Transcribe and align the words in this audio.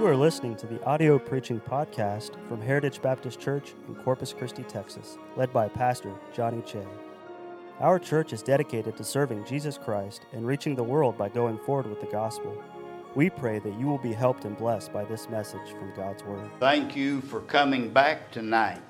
You 0.00 0.06
are 0.06 0.16
listening 0.16 0.56
to 0.56 0.66
the 0.66 0.82
audio 0.84 1.18
preaching 1.18 1.60
podcast 1.60 2.30
from 2.48 2.62
Heritage 2.62 3.02
Baptist 3.02 3.38
Church 3.38 3.74
in 3.86 3.94
Corpus 3.96 4.32
Christi, 4.32 4.62
Texas, 4.62 5.18
led 5.36 5.52
by 5.52 5.68
Pastor 5.68 6.14
Johnny 6.32 6.62
Che. 6.62 6.82
Our 7.80 7.98
church 7.98 8.32
is 8.32 8.42
dedicated 8.42 8.96
to 8.96 9.04
serving 9.04 9.44
Jesus 9.44 9.76
Christ 9.76 10.24
and 10.32 10.46
reaching 10.46 10.74
the 10.74 10.82
world 10.82 11.18
by 11.18 11.28
going 11.28 11.58
forward 11.58 11.86
with 11.86 12.00
the 12.00 12.06
gospel. 12.06 12.56
We 13.14 13.28
pray 13.28 13.58
that 13.58 13.78
you 13.78 13.88
will 13.88 13.98
be 13.98 14.14
helped 14.14 14.46
and 14.46 14.56
blessed 14.56 14.90
by 14.90 15.04
this 15.04 15.28
message 15.28 15.68
from 15.72 15.92
God's 15.94 16.24
Word. 16.24 16.50
Thank 16.60 16.96
you 16.96 17.20
for 17.20 17.42
coming 17.42 17.90
back 17.90 18.30
tonight. 18.30 18.80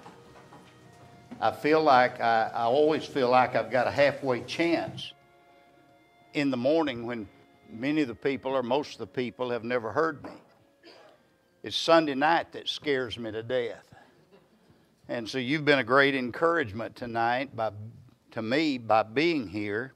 I 1.40 1.50
feel 1.50 1.82
like 1.82 2.20
I, 2.20 2.52
I 2.54 2.62
always 2.66 3.04
feel 3.04 3.30
like 3.30 3.56
I've 3.56 3.72
got 3.72 3.88
a 3.88 3.90
halfway 3.90 4.42
chance 4.42 5.12
in 6.34 6.52
the 6.52 6.56
morning 6.56 7.04
when 7.04 7.28
many 7.68 8.02
of 8.02 8.06
the 8.06 8.14
people 8.14 8.52
or 8.52 8.62
most 8.62 8.92
of 8.92 8.98
the 8.98 9.06
people 9.08 9.50
have 9.50 9.64
never 9.64 9.90
heard 9.90 10.22
me. 10.22 10.30
It's 11.62 11.76
Sunday 11.76 12.14
night 12.14 12.52
that 12.52 12.68
scares 12.68 13.18
me 13.18 13.30
to 13.32 13.42
death. 13.42 13.84
And 15.08 15.28
so 15.28 15.36
you've 15.36 15.64
been 15.64 15.78
a 15.78 15.84
great 15.84 16.14
encouragement 16.14 16.96
tonight 16.96 17.54
by, 17.54 17.70
to 18.30 18.40
me 18.40 18.78
by 18.78 19.02
being 19.02 19.46
here. 19.46 19.92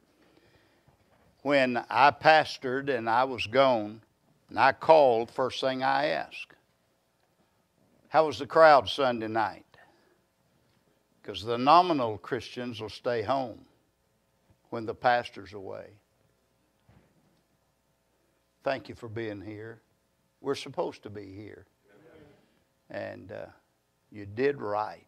When 1.41 1.83
I 1.89 2.11
pastored 2.11 2.95
and 2.95 3.09
I 3.09 3.25
was 3.25 3.47
gone, 3.47 4.03
and 4.51 4.59
I 4.59 4.73
called, 4.73 5.31
first 5.31 5.61
thing 5.61 5.83
I 5.83 6.09
asked, 6.09 6.53
How 8.09 8.27
was 8.27 8.39
the 8.39 8.47
crowd 8.47 8.89
Sunday 8.89 9.29
night? 9.29 9.65
Because 11.23 11.43
the 11.43 11.57
nominal 11.57 12.19
Christians 12.19 12.81
will 12.81 12.91
stay 12.91 13.23
home 13.23 13.65
when 14.69 14.85
the 14.85 14.95
pastor's 14.95 15.55
away. 15.55 15.87
Thank 18.63 18.89
you 18.91 18.95
for 18.95 19.09
being 19.09 19.41
here. 19.41 19.81
We're 20.45 20.55
supposed 20.55 21.03
to 21.05 21.09
be 21.11 21.33
here. 21.35 21.65
And 22.91 23.33
uh, 23.33 23.47
you 24.13 24.27
did 24.27 24.61
right. 24.61 25.07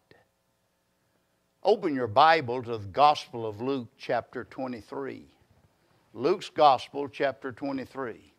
Open 1.61 1.93
your 1.93 2.07
Bible 2.07 2.63
to 2.63 2.79
the 2.79 2.87
Gospel 2.87 3.45
of 3.45 3.61
Luke, 3.61 3.87
chapter 3.99 4.45
23. 4.45 5.27
Luke's 6.15 6.49
Gospel, 6.49 7.07
chapter 7.07 7.51
23. 7.51 8.33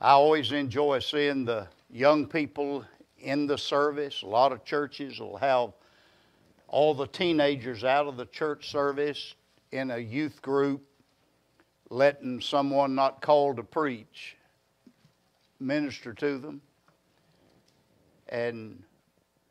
I 0.00 0.12
always 0.12 0.50
enjoy 0.52 1.00
seeing 1.00 1.44
the 1.44 1.68
young 1.90 2.24
people 2.24 2.82
in 3.18 3.46
the 3.46 3.58
service. 3.58 4.22
A 4.22 4.26
lot 4.26 4.52
of 4.52 4.64
churches 4.64 5.20
will 5.20 5.36
have 5.36 5.72
all 6.68 6.94
the 6.94 7.06
teenagers 7.08 7.84
out 7.84 8.06
of 8.06 8.16
the 8.16 8.24
church 8.24 8.70
service 8.70 9.34
in 9.72 9.90
a 9.90 9.98
youth 9.98 10.40
group, 10.40 10.80
letting 11.90 12.40
someone 12.40 12.94
not 12.94 13.20
called 13.20 13.56
to 13.58 13.62
preach 13.62 14.36
minister 15.60 16.12
to 16.14 16.38
them. 16.38 16.60
And 18.28 18.82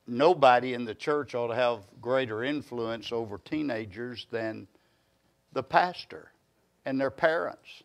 nobody 0.08 0.73
in 0.73 0.86
the 0.86 0.95
church 0.95 1.36
ought 1.36 1.48
to 1.48 1.56
have 1.56 1.80
greater 2.02 2.44
influence 2.44 3.11
over 3.11 3.38
teenagers 3.38 4.28
than 4.31 4.67
the 5.53 5.64
pastor 5.64 6.31
and 6.86 7.00
their 7.00 7.11
parents. 7.11 7.83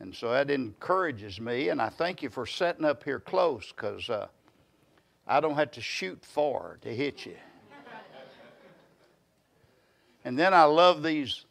And 0.00 0.14
so 0.14 0.32
that 0.32 0.50
encourages 0.50 1.40
me, 1.40 1.68
and 1.68 1.80
I 1.80 1.88
thank 1.88 2.22
you 2.22 2.28
for 2.28 2.44
setting 2.44 2.84
up 2.84 3.04
here 3.04 3.20
close 3.20 3.72
because 3.72 4.10
uh, 4.10 4.26
I 5.28 5.40
don't 5.40 5.54
have 5.54 5.70
to 5.72 5.80
shoot 5.80 6.24
far 6.24 6.78
to 6.82 6.92
hit 6.92 7.24
you. 7.24 7.36
and 10.24 10.36
then 10.36 10.52
I 10.52 10.64
love 10.64 11.04
these 11.04 11.46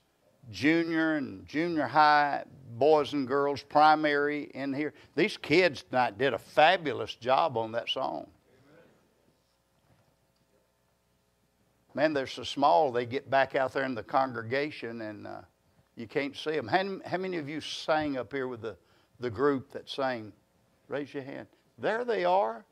junior 0.49 1.15
and 1.15 1.45
junior 1.45 1.85
high 1.85 2.43
boys 2.77 3.13
and 3.13 3.27
girls, 3.27 3.61
primary 3.63 4.49
in 4.53 4.73
here. 4.73 4.93
These 5.15 5.37
kids 5.37 5.83
tonight 5.83 6.17
did 6.17 6.33
a 6.33 6.39
fabulous 6.39 7.13
job 7.15 7.57
on 7.57 7.71
that 7.73 7.89
song. 7.89 8.27
Man, 11.93 12.13
they're 12.13 12.27
so 12.27 12.43
small, 12.43 12.91
they 12.91 13.05
get 13.05 13.29
back 13.29 13.55
out 13.55 13.73
there 13.73 13.83
in 13.83 13.93
the 13.93 14.03
congregation 14.03 15.01
and 15.01 15.27
uh, 15.27 15.41
you 15.95 16.07
can't 16.07 16.35
see 16.35 16.51
them. 16.51 16.67
How, 16.67 16.99
how, 17.05 17.17
many 17.17 17.37
of 17.37 17.49
you 17.49 17.59
sang 17.59 18.17
up 18.17 18.31
here 18.31 18.47
with 18.47 18.61
the, 18.61 18.77
the 19.19 19.29
group 19.29 19.71
that 19.73 19.89
sang? 19.89 20.31
Raise 20.87 21.13
your 21.13 21.23
hand. 21.23 21.47
There 21.77 22.05
they 22.05 22.23
are. 22.23 22.63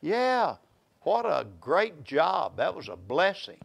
Yeah, 0.00 0.56
what 1.02 1.26
a 1.26 1.46
great 1.60 2.04
job. 2.04 2.56
That 2.56 2.74
was 2.74 2.88
a 2.88 2.96
blessing. 2.96 3.58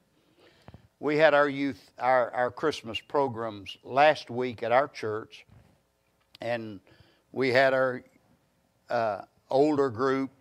We 1.03 1.17
had 1.17 1.33
our 1.33 1.49
youth, 1.49 1.91
our, 1.99 2.31
our 2.31 2.49
Christmas 2.49 2.97
programs 2.97 3.75
last 3.83 4.29
week 4.29 4.63
at 4.63 4.71
our 4.71 4.87
church, 4.87 5.45
and 6.39 6.79
we 7.33 7.49
had 7.49 7.73
our 7.73 8.05
uh, 8.89 9.23
older 9.49 9.89
group, 9.89 10.31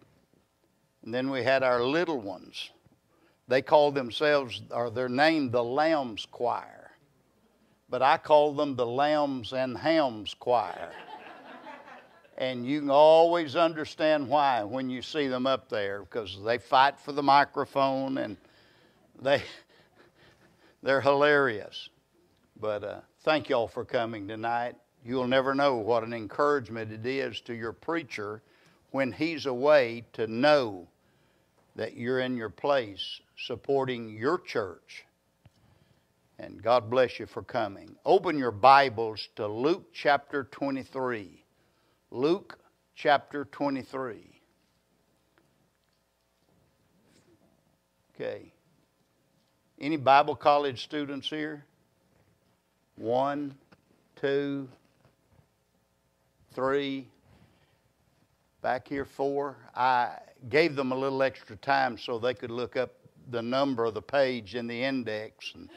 and 1.02 1.12
then 1.12 1.30
we 1.30 1.42
had 1.42 1.64
our 1.64 1.82
little 1.82 2.20
ones. 2.20 2.70
They 3.48 3.60
call 3.60 3.90
themselves, 3.90 4.62
or 4.70 4.88
they're 4.88 5.08
named 5.08 5.50
the 5.50 5.64
Lambs 5.64 6.28
Choir, 6.30 6.92
but 7.90 8.00
I 8.00 8.16
call 8.16 8.54
them 8.54 8.76
the 8.76 8.86
Lambs 8.86 9.52
and 9.52 9.76
Hams 9.76 10.32
Choir. 10.32 10.92
and 12.38 12.64
you 12.64 12.78
can 12.78 12.90
always 12.90 13.56
understand 13.56 14.28
why 14.28 14.62
when 14.62 14.88
you 14.88 15.02
see 15.02 15.26
them 15.26 15.44
up 15.44 15.68
there 15.68 16.02
because 16.02 16.40
they 16.44 16.58
fight 16.58 17.00
for 17.00 17.10
the 17.10 17.22
microphone 17.22 18.18
and 18.18 18.36
they 19.20 19.42
they're 20.82 21.00
hilarious. 21.00 21.88
But 22.60 22.84
uh, 22.84 23.00
thank 23.24 23.48
y'all 23.48 23.68
for 23.68 23.84
coming 23.84 24.28
tonight. 24.28 24.76
You'll 25.04 25.26
never 25.26 25.54
know 25.54 25.76
what 25.76 26.04
an 26.04 26.12
encouragement 26.12 26.92
it 26.92 27.06
is 27.06 27.40
to 27.46 27.54
your 27.54 27.72
preacher 27.72 28.42
when 28.90 29.10
he's 29.10 29.46
away 29.46 30.04
to 30.12 30.26
know 30.26 30.86
that 31.76 31.96
you're 31.96 32.20
in 32.20 32.36
your 32.36 32.50
place 32.50 33.20
supporting 33.46 34.10
your 34.10 34.38
church. 34.38 35.04
And 36.38 36.62
God 36.62 36.90
bless 36.90 37.18
you 37.18 37.26
for 37.26 37.42
coming. 37.42 37.96
Open 38.04 38.38
your 38.38 38.50
Bibles 38.50 39.28
to 39.36 39.46
Luke 39.46 39.92
chapter 39.92 40.44
23. 40.44 41.44
Luke 42.10 42.58
chapter 42.94 43.44
23. 43.46 44.40
Okay. 48.14 48.51
Any 49.82 49.96
Bible 49.96 50.36
college 50.36 50.84
students 50.84 51.28
here? 51.28 51.64
One, 52.94 53.52
two, 54.14 54.68
three, 56.54 57.08
back 58.62 58.86
here 58.86 59.04
four. 59.04 59.56
I 59.74 60.18
gave 60.48 60.76
them 60.76 60.92
a 60.92 60.94
little 60.94 61.20
extra 61.20 61.56
time 61.56 61.98
so 61.98 62.20
they 62.20 62.32
could 62.32 62.52
look 62.52 62.76
up 62.76 62.92
the 63.32 63.42
number 63.42 63.84
of 63.84 63.94
the 63.94 64.02
page 64.02 64.54
in 64.54 64.68
the 64.68 64.84
index. 64.84 65.52
And 65.56 65.68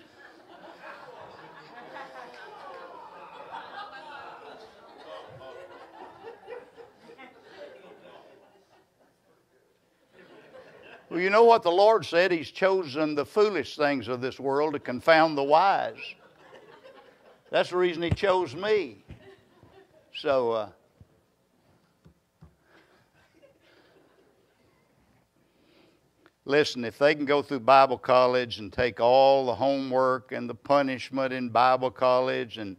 Well, 11.16 11.24
you 11.24 11.30
know 11.30 11.46
what 11.46 11.64
the 11.64 11.72
Lord 11.72 12.06
said? 12.06 12.30
He's 12.30 12.52
chosen 12.52 13.16
the 13.16 13.26
foolish 13.26 13.78
things 13.78 14.10
of 14.10 14.20
this 14.20 14.38
world 14.38 14.74
to 14.74 14.80
confound 14.80 15.38
the 15.38 15.44
wise. 15.44 15.96
That's 17.50 17.70
the 17.70 17.78
reason 17.78 18.02
He 18.02 18.10
chose 18.10 18.54
me. 18.54 18.98
So, 20.14 20.52
uh, 20.52 20.70
listen, 26.44 26.84
if 26.84 26.98
they 26.98 27.16
can 27.16 27.24
go 27.24 27.42
through 27.42 27.62
Bible 27.62 27.98
college 27.98 28.60
and 28.60 28.74
take 28.74 29.00
all 29.00 29.46
the 29.46 29.56
homework 29.56 30.34
and 30.34 30.50
the 30.50 30.56
punishment 30.56 31.32
in 31.32 31.48
Bible 31.48 31.92
college 31.92 32.58
and 32.58 32.76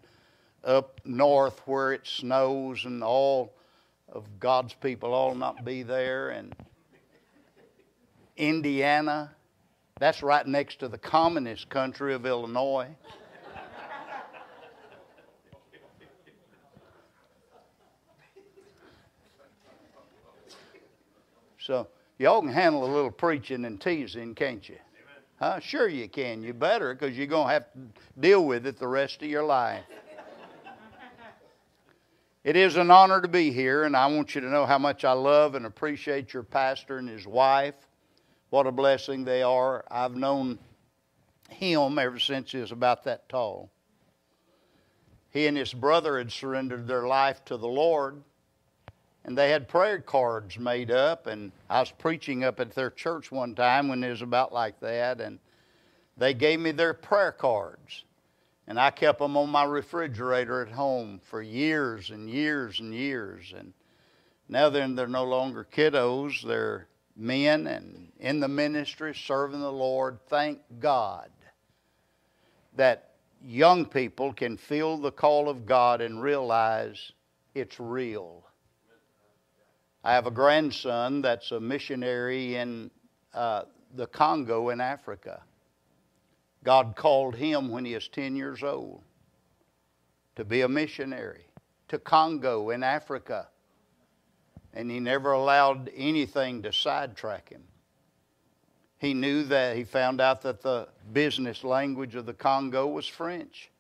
up 0.63 1.01
north 1.07 1.63
where 1.65 1.95
it 1.95 2.07
snows 2.07 2.85
and 2.85 3.03
all 3.03 3.55
of 4.13 4.27
God's 4.39 4.75
people 4.75 5.15
all 5.15 5.35
not 5.35 5.65
be 5.65 5.83
there 5.83 6.29
and 6.29 6.55
Indiana, 8.37 9.31
that's 9.99 10.23
right 10.23 10.47
next 10.47 10.81
to 10.81 10.89
the 10.89 10.99
communist 10.99 11.69
country 11.69 12.15
of 12.15 12.27
Illinois. 12.27 12.89
So 21.59 21.89
y'all 22.19 22.41
can 22.43 22.53
handle 22.53 22.85
a 22.85 22.93
little 22.93 23.11
preaching 23.11 23.65
and 23.65 23.81
teasing, 23.81 24.35
can't 24.37 24.69
you? 24.69 24.77
Huh? 25.41 25.59
Sure 25.61 25.89
you 25.89 26.09
can. 26.09 26.43
You 26.43 26.55
better 26.55 26.95
because 26.95 27.17
you're 27.17 27.27
going 27.27 27.49
to 27.49 27.53
have 27.53 27.73
to 27.73 27.79
deal 28.21 28.45
with 28.45 28.67
it 28.67 28.79
the 28.79 28.87
rest 28.87 29.23
of 29.23 29.29
your 29.29 29.43
life. 29.43 29.83
It 32.45 32.55
is 32.55 32.77
an 32.77 32.93
honor 32.93 33.21
to 33.21 33.27
be 33.27 33.51
here, 33.51 33.83
and 33.83 33.97
I 33.97 34.07
want 34.07 34.37
you 34.37 34.41
to 34.43 34.47
know 34.47 34.67
how 34.67 34.79
much 34.79 35.05
I 35.05 35.11
love 35.13 35.57
and 35.57 35.67
appreciate 35.67 36.33
your 36.33 36.45
pastor 36.45 36.99
and 36.99 37.09
his 37.09 37.27
wife. 37.27 37.75
What 38.57 38.67
a 38.67 38.73
blessing 38.73 39.27
they 39.27 39.43
are. 39.43 39.85
I've 39.91 40.17
known 40.17 40.59
him 41.51 41.99
ever 41.99 42.19
since 42.19 42.53
he 42.53 42.57
was 42.57 42.73
about 42.73 43.05
that 43.05 43.29
tall. 43.29 43.69
He 45.29 45.47
and 45.47 45.59
his 45.59 45.75
brother 45.75 46.17
had 46.17 46.33
surrendered 46.33 46.87
their 46.87 47.07
life 47.07 47.45
to 47.45 47.59
the 47.59 47.69
Lord 47.69 48.23
and 49.27 49.37
they 49.37 49.51
had 49.51 49.69
prayer 49.69 49.99
cards 49.99 50.59
made 50.59 50.91
up. 50.91 51.27
And 51.27 51.53
I 51.69 51.81
was 51.81 51.91
preaching 51.91 52.45
up 52.45 52.59
at 52.59 52.75
their 52.75 52.89
church 52.89 53.31
one 53.31 53.55
time 53.55 53.89
when 53.89 54.03
it 54.03 54.09
was 54.09 54.23
about 54.23 54.55
like 54.55 54.81
that, 54.81 55.21
and 55.21 55.39
they 56.17 56.33
gave 56.33 56.59
me 56.59 56.71
their 56.71 56.95
prayer 56.95 57.33
cards. 57.33 58.05
And 58.67 58.81
I 58.81 58.91
kept 58.91 59.19
them 59.19 59.37
on 59.37 59.51
my 59.51 59.65
refrigerator 59.65 60.63
at 60.63 60.73
home 60.73 61.21
for 61.23 61.43
years 61.43 62.09
and 62.09 62.31
years 62.31 62.81
and 62.81 62.95
years. 62.95 63.53
And 63.55 63.75
now 64.49 64.71
then, 64.71 64.95
they're 64.95 65.07
no 65.07 65.25
longer 65.25 65.67
kiddos, 65.71 66.41
they're 66.41 66.87
men 67.17 67.67
and 67.67 68.13
in 68.21 68.41
the 68.41 68.49
ministry 68.49 69.15
serving 69.15 69.61
the 69.61 69.73
Lord. 69.73 70.19
Thank 70.29 70.61
God 70.79 71.31
that 72.77 73.13
young 73.43 73.87
people 73.87 74.33
can 74.33 74.57
feel 74.57 74.97
the 74.97 75.11
call 75.11 75.49
of 75.49 75.67
God 75.67 76.01
and 76.01 76.23
realize 76.23 77.13
it's 77.55 77.81
real. 77.81 78.45
I 80.05 80.13
have 80.13 80.27
a 80.27 80.31
grandson 80.31 81.23
that's 81.23 81.51
a 81.51 81.61
missionary 81.61 82.57
in 82.57 82.91
uh, 83.35 83.63
the 83.95 84.07
Congo 84.07 84.69
in 84.69 84.81
Africa. 84.81 85.43
God 86.65 86.95
called 86.97 87.35
him 87.35 87.71
when 87.71 87.85
he 87.85 87.95
was 87.95 88.09
10 88.09 88.37
years 88.37 88.63
old 88.63 89.03
to 90.37 90.45
be 90.45 90.61
a 90.63 90.69
missionary 90.69 91.47
to 91.89 91.99
Congo 91.99 92.71
in 92.71 92.83
Africa. 92.83 93.49
And 94.77 94.91
he 94.91 95.01
never 95.01 95.33
allowed 95.33 95.91
anything 95.97 96.61
to 96.63 96.73
sidetrack 96.73 97.49
him. 97.49 97.63
He 98.99 99.15
knew 99.15 99.43
that 99.45 99.75
he 99.75 99.85
found 99.85 100.21
out 100.21 100.43
that 100.43 100.61
the 100.61 100.89
business 101.15 101.65
language 101.65 102.15
of 102.15 102.27
the 102.27 102.35
Congo 102.35 102.87
was 102.87 103.07
French. 103.07 103.71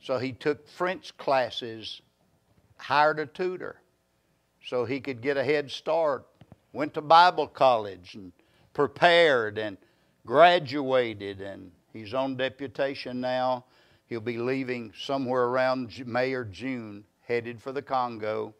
So 0.00 0.18
he 0.18 0.30
took 0.30 0.68
French 0.68 1.16
classes, 1.16 2.00
hired 2.76 3.18
a 3.18 3.26
tutor 3.26 3.80
so 4.64 4.84
he 4.84 5.00
could 5.00 5.20
get 5.20 5.36
a 5.36 5.42
head 5.42 5.68
start. 5.68 6.24
Went 6.72 6.94
to 6.94 7.00
Bible 7.00 7.48
college 7.48 8.14
and 8.14 8.30
prepared 8.74 9.58
and 9.58 9.76
graduated, 10.24 11.40
and 11.40 11.72
he's 11.92 12.14
on 12.14 12.36
deputation 12.36 13.20
now. 13.20 13.64
He'll 14.06 14.20
be 14.20 14.38
leaving 14.38 14.92
somewhere 14.96 15.46
around 15.46 16.06
May 16.06 16.34
or 16.34 16.44
June, 16.44 17.02
headed 17.26 17.60
for 17.60 17.72
the 17.72 17.82
Congo 17.82 18.54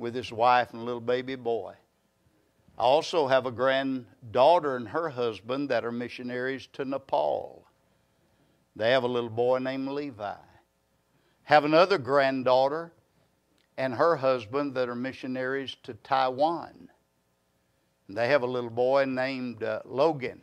with 0.00 0.14
his 0.14 0.32
wife 0.32 0.72
and 0.72 0.84
little 0.84 1.00
baby 1.00 1.36
boy. 1.36 1.74
I 2.78 2.82
also 2.82 3.26
have 3.26 3.44
a 3.44 3.50
granddaughter 3.50 4.76
and 4.76 4.88
her 4.88 5.10
husband 5.10 5.68
that 5.68 5.84
are 5.84 5.92
missionaries 5.92 6.66
to 6.72 6.84
Nepal. 6.86 7.66
They 8.74 8.92
have 8.92 9.02
a 9.02 9.08
little 9.08 9.28
boy 9.28 9.58
named 9.58 9.88
Levi. 9.88 10.34
Have 11.42 11.66
another 11.66 11.98
granddaughter 11.98 12.92
and 13.76 13.94
her 13.94 14.16
husband 14.16 14.74
that 14.74 14.88
are 14.88 14.94
missionaries 14.94 15.76
to 15.82 15.94
Taiwan. 15.94 16.88
They 18.08 18.28
have 18.28 18.42
a 18.42 18.46
little 18.46 18.70
boy 18.70 19.04
named 19.04 19.62
uh, 19.62 19.82
Logan. 19.84 20.42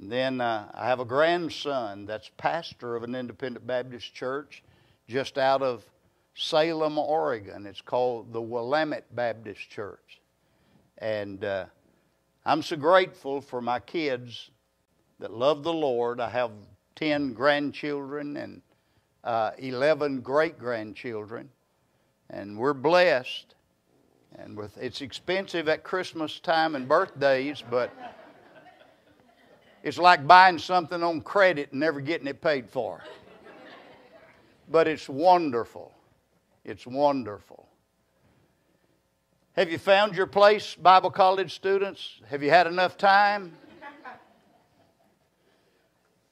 And 0.00 0.10
then 0.10 0.40
uh, 0.40 0.70
I 0.74 0.86
have 0.86 1.00
a 1.00 1.04
grandson 1.04 2.06
that's 2.06 2.30
pastor 2.36 2.96
of 2.96 3.04
an 3.04 3.14
independent 3.14 3.66
Baptist 3.66 4.12
church 4.14 4.64
just 5.06 5.38
out 5.38 5.62
of 5.62 5.84
Salem, 6.40 6.98
Oregon. 6.98 7.66
It's 7.66 7.80
called 7.80 8.32
the 8.32 8.40
Willamette 8.40 9.14
Baptist 9.16 9.68
Church. 9.70 10.20
And 10.98 11.44
uh, 11.44 11.64
I'm 12.46 12.62
so 12.62 12.76
grateful 12.76 13.40
for 13.40 13.60
my 13.60 13.80
kids 13.80 14.50
that 15.18 15.32
love 15.32 15.64
the 15.64 15.72
Lord. 15.72 16.20
I 16.20 16.28
have 16.28 16.52
10 16.94 17.32
grandchildren 17.32 18.36
and 18.36 18.62
uh, 19.24 19.50
11 19.58 20.20
great 20.20 20.60
grandchildren, 20.60 21.50
and 22.30 22.56
we're 22.56 22.72
blessed. 22.72 23.56
And 24.36 24.56
with, 24.56 24.78
it's 24.78 25.00
expensive 25.00 25.68
at 25.68 25.82
Christmas 25.82 26.38
time 26.38 26.76
and 26.76 26.86
birthdays, 26.86 27.64
but 27.68 27.90
it's 29.82 29.98
like 29.98 30.24
buying 30.24 30.58
something 30.58 31.02
on 31.02 31.20
credit 31.20 31.72
and 31.72 31.80
never 31.80 32.00
getting 32.00 32.28
it 32.28 32.40
paid 32.40 32.70
for. 32.70 33.02
But 34.70 34.86
it's 34.86 35.08
wonderful. 35.08 35.92
It's 36.68 36.86
wonderful. 36.86 37.66
Have 39.54 39.72
you 39.72 39.78
found 39.78 40.14
your 40.14 40.26
place, 40.26 40.74
Bible 40.74 41.10
college 41.10 41.54
students? 41.54 42.20
Have 42.28 42.42
you 42.42 42.50
had 42.50 42.66
enough 42.66 42.98
time? 42.98 43.54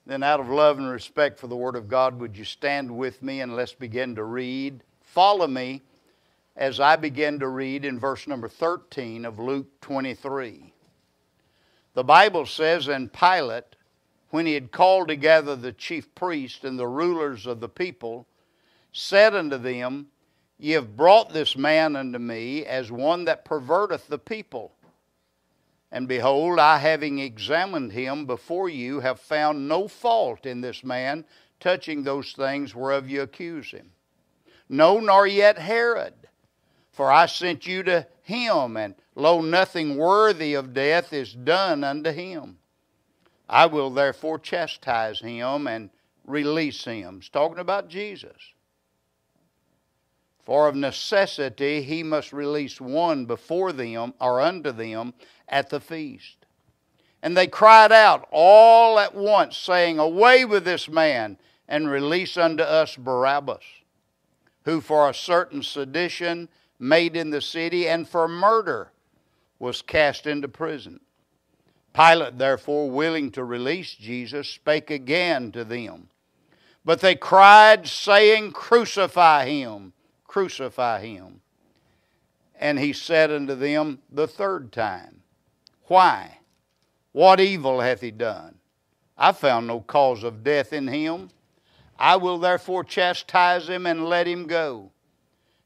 Then, 0.05 0.23
out 0.23 0.39
of 0.39 0.51
love 0.51 0.77
and 0.77 0.91
respect 0.91 1.41
for 1.41 1.47
the 1.47 1.57
Word 1.57 1.75
of 1.75 1.89
God, 1.89 2.21
would 2.21 2.37
you 2.37 2.45
stand 2.45 2.95
with 2.95 3.23
me 3.23 3.41
and 3.41 3.57
let's 3.57 3.73
begin 3.73 4.15
to 4.17 4.25
read? 4.25 4.83
Follow 5.01 5.47
me 5.47 5.81
as 6.55 6.81
I 6.81 6.97
begin 6.97 7.39
to 7.39 7.49
read 7.49 7.87
in 7.87 7.99
verse 7.99 8.29
number 8.29 8.47
13 8.47 9.25
of 9.25 9.39
Luke 9.39 9.81
23. 9.81 10.71
The 11.95 12.05
Bible 12.05 12.45
says, 12.45 12.89
And 12.89 13.11
Pilate, 13.11 13.75
when 14.29 14.45
he 14.45 14.53
had 14.53 14.71
called 14.71 15.09
together 15.09 15.57
the 15.57 15.73
chief 15.73 16.15
priests 16.15 16.63
and 16.63 16.79
the 16.79 16.87
rulers 16.87 17.47
of 17.47 17.61
the 17.61 17.71
people, 17.71 18.27
said 18.93 19.35
unto 19.35 19.57
them, 19.57 20.09
Ye 20.59 20.73
have 20.73 20.97
brought 20.97 21.33
this 21.33 21.57
man 21.57 21.97
unto 21.97 22.19
me 22.19 22.65
as 22.65 22.91
one 22.91 23.27
that 23.27 23.45
perverteth 23.45 24.07
the 24.07 24.19
people. 24.19 24.73
And 25.93 26.09
behold, 26.09 26.59
I, 26.59 26.79
having 26.79 27.19
examined 27.19 27.93
him 27.93 28.27
before 28.27 28.69
you, 28.69 29.01
have 29.01 29.21
found 29.21 29.69
no 29.69 29.87
fault 29.87 30.47
in 30.47 30.61
this 30.61 30.83
man 30.83 31.25
touching 31.61 32.03
those 32.03 32.33
things 32.33 32.75
whereof 32.75 33.09
you 33.09 33.23
accuse 33.23 33.71
him. 33.71 33.93
No, 34.69 34.99
nor 34.99 35.27
yet 35.27 35.59
Herod. 35.59 36.15
For 36.91 37.13
I 37.13 37.27
sent 37.27 37.67
you 37.67 37.83
to 37.85 38.07
him, 38.23 38.77
and 38.77 38.95
lo, 39.15 39.43
nothing 39.43 39.97
worthy 39.97 40.55
of 40.55 40.73
death 40.73 41.13
is 41.13 41.35
done 41.35 41.85
unto 41.85 42.11
him. 42.11 42.59
I 43.49 43.67
will 43.67 43.91
therefore 43.91 44.39
chastise 44.39 45.21
him 45.21 45.67
and 45.67 45.91
release 46.25 46.85
him. 46.85 47.19
It's 47.19 47.29
talking 47.29 47.59
about 47.59 47.89
Jesus. 47.89 48.55
For 50.47 50.69
of 50.69 50.77
necessity 50.77 51.83
he 51.83 52.05
must 52.05 52.33
release 52.33 52.81
one 52.81 53.27
before 53.27 53.73
them 53.73 54.15
or 54.21 54.41
unto 54.41 54.71
them 54.71 55.13
at 55.49 55.71
the 55.71 55.81
feast. 55.81 56.47
And 57.21 57.37
they 57.37 57.49
cried 57.49 57.91
out 57.91 58.29
all 58.31 59.01
at 59.01 59.13
once, 59.13 59.57
saying, 59.57 59.99
Away 59.99 60.45
with 60.45 60.65
this 60.65 60.89
man, 60.89 61.37
and 61.67 61.91
release 61.91 62.37
unto 62.37 62.63
us 62.63 62.95
Barabbas, 62.95 63.65
who 64.65 64.81
for 64.81 65.11
a 65.11 65.15
certain 65.15 65.65
sedition 65.65 66.49
made 66.79 67.17
in 67.17 67.31
the 67.31 67.41
city 67.41 67.89
and 67.89 68.09
for 68.09 68.29
murder 68.29 68.93
was 69.59 69.83
cast 69.83 70.29
into 70.29 70.47
prison. 70.47 71.01
Pilate, 71.93 72.39
therefore, 72.39 72.89
willing 72.89 73.33
to 73.33 73.43
release 73.43 73.95
Jesus, 73.95 74.49
spake 74.49 74.93
again 74.93 75.51
to 75.51 75.65
them. 75.65 76.09
But 76.85 77.01
they 77.01 77.17
cried, 77.17 77.89
saying, 77.89 78.53
Crucify 78.53 79.47
him, 79.47 79.93
crucify 80.37 81.01
him. 81.01 81.41
And 82.61 82.79
he 82.79 82.93
said 82.93 83.31
unto 83.31 83.55
them 83.55 84.01
the 84.13 84.29
third 84.29 84.71
time, 84.71 85.23
why? 85.85 86.41
What 87.13 87.41
evil 87.41 87.81
hath 87.81 88.03
he 88.03 88.11
done? 88.11 88.57
I 89.17 89.33
found 89.33 89.67
no 89.67 89.81
cause 89.81 90.23
of 90.23 90.45
death 90.45 90.75
in 90.75 90.89
him. 90.89 91.31
I 91.99 92.17
will 92.17 92.37
therefore 92.37 92.85
chastise 92.85 93.67
him 93.67 93.87
and 93.87 94.11
let 94.11 94.27
him 94.27 94.47
go. 94.47 94.91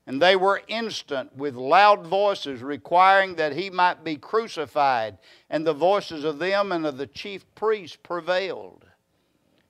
And 0.06 0.22
they 0.22 0.36
were 0.36 0.62
instant 0.68 1.34
with 1.34 1.56
loud 1.56 2.06
voices, 2.06 2.62
requiring 2.62 3.34
that 3.34 3.56
he 3.56 3.70
might 3.70 4.04
be 4.04 4.14
crucified. 4.14 5.18
And 5.48 5.66
the 5.66 5.72
voices 5.72 6.22
of 6.22 6.38
them 6.38 6.70
and 6.70 6.86
of 6.86 6.96
the 6.96 7.08
chief 7.08 7.44
priests 7.56 7.98
prevailed. 8.00 8.84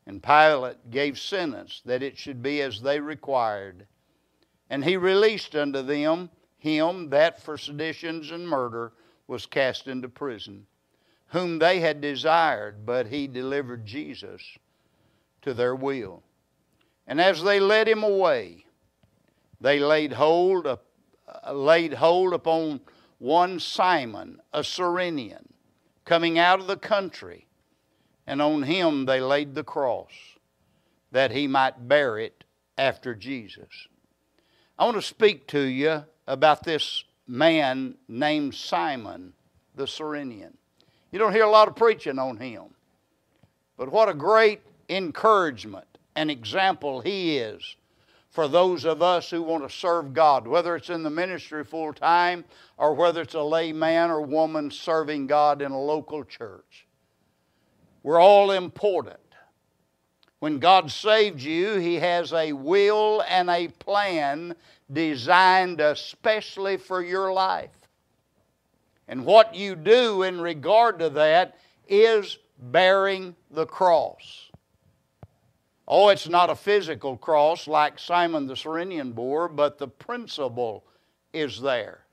And 0.06 0.22
Pilate 0.22 0.90
gave 0.90 1.18
sentence 1.18 1.80
that 1.86 2.02
it 2.02 2.18
should 2.18 2.42
be 2.42 2.60
as 2.60 2.82
they 2.82 3.00
required. 3.00 3.86
And 4.70 4.84
he 4.84 4.96
released 4.96 5.54
unto 5.56 5.82
them 5.82 6.30
him 6.58 7.10
that 7.10 7.42
for 7.42 7.58
seditions 7.58 8.30
and 8.30 8.48
murder 8.48 8.92
was 9.26 9.46
cast 9.46 9.88
into 9.88 10.08
prison, 10.08 10.66
whom 11.28 11.58
they 11.58 11.80
had 11.80 12.00
desired, 12.00 12.86
but 12.86 13.08
he 13.08 13.26
delivered 13.26 13.84
Jesus 13.84 14.42
to 15.42 15.54
their 15.54 15.74
will. 15.74 16.22
And 17.06 17.20
as 17.20 17.42
they 17.42 17.58
led 17.58 17.88
him 17.88 18.04
away, 18.04 18.64
they 19.60 19.80
laid 19.80 20.12
hold, 20.12 20.66
uh, 20.66 20.76
laid 21.52 21.94
hold 21.94 22.32
upon 22.32 22.80
one 23.18 23.58
Simon, 23.58 24.40
a 24.52 24.62
Cyrenian, 24.62 25.52
coming 26.04 26.38
out 26.38 26.60
of 26.60 26.66
the 26.66 26.76
country, 26.76 27.46
and 28.26 28.40
on 28.40 28.62
him 28.62 29.06
they 29.06 29.20
laid 29.20 29.54
the 29.54 29.64
cross, 29.64 30.12
that 31.10 31.30
he 31.30 31.46
might 31.46 31.88
bear 31.88 32.18
it 32.18 32.44
after 32.78 33.14
Jesus. 33.14 33.88
I 34.80 34.84
want 34.84 34.96
to 34.96 35.02
speak 35.02 35.46
to 35.48 35.60
you 35.60 36.06
about 36.26 36.62
this 36.62 37.04
man 37.28 37.96
named 38.08 38.54
Simon 38.54 39.34
the 39.74 39.86
Cyrenian. 39.86 40.56
You 41.12 41.18
don't 41.18 41.34
hear 41.34 41.44
a 41.44 41.50
lot 41.50 41.68
of 41.68 41.76
preaching 41.76 42.18
on 42.18 42.38
him. 42.38 42.62
But 43.76 43.92
what 43.92 44.08
a 44.08 44.14
great 44.14 44.62
encouragement 44.88 45.84
and 46.16 46.30
example 46.30 47.02
he 47.02 47.36
is 47.36 47.76
for 48.30 48.48
those 48.48 48.86
of 48.86 49.02
us 49.02 49.28
who 49.28 49.42
want 49.42 49.68
to 49.68 49.76
serve 49.76 50.14
God, 50.14 50.46
whether 50.46 50.74
it's 50.74 50.88
in 50.88 51.02
the 51.02 51.10
ministry 51.10 51.62
full 51.62 51.92
time 51.92 52.46
or 52.78 52.94
whether 52.94 53.20
it's 53.20 53.34
a 53.34 53.42
layman 53.42 54.08
or 54.08 54.22
woman 54.22 54.70
serving 54.70 55.26
God 55.26 55.60
in 55.60 55.72
a 55.72 55.78
local 55.78 56.24
church. 56.24 56.86
We're 58.02 58.18
all 58.18 58.50
important. 58.50 59.19
When 60.40 60.58
God 60.58 60.90
saved 60.90 61.40
you, 61.40 61.76
He 61.76 61.96
has 61.96 62.32
a 62.32 62.52
will 62.52 63.22
and 63.28 63.48
a 63.48 63.68
plan 63.68 64.54
designed 64.90 65.80
especially 65.80 66.76
for 66.78 67.02
your 67.04 67.32
life. 67.32 67.70
And 69.06 69.24
what 69.24 69.54
you 69.54 69.76
do 69.76 70.22
in 70.22 70.40
regard 70.40 70.98
to 71.00 71.10
that 71.10 71.58
is 71.88 72.38
bearing 72.58 73.36
the 73.50 73.66
cross. 73.66 74.50
Oh, 75.86 76.08
it's 76.08 76.28
not 76.28 76.50
a 76.50 76.54
physical 76.54 77.16
cross 77.16 77.66
like 77.66 77.98
Simon 77.98 78.46
the 78.46 78.54
Cyrenian 78.54 79.12
bore, 79.12 79.48
but 79.48 79.76
the 79.78 79.88
principle 79.88 80.84
is 81.32 81.60
there. 81.60 82.04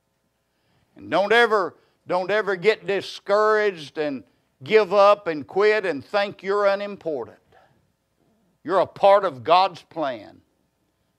And 0.95 1.11
don't 1.11 1.31
ever, 1.31 1.75
don't 2.07 2.31
ever 2.31 2.55
get 2.55 2.87
discouraged 2.87 3.99
and 3.99 4.23
give 4.63 4.93
up 4.93 5.27
and 5.27 5.45
quit 5.45 5.85
and 5.85 6.03
think 6.03 6.41
you're 6.41 6.65
unimportant. 6.65 7.37
You're 8.67 8.79
a 8.79 8.85
part 8.85 9.23
of 9.23 9.45
God's 9.45 9.81
plan. 9.81 10.41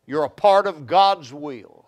You're 0.04 0.24
a 0.24 0.28
part 0.28 0.66
of 0.66 0.86
God's 0.86 1.32
will. 1.32 1.86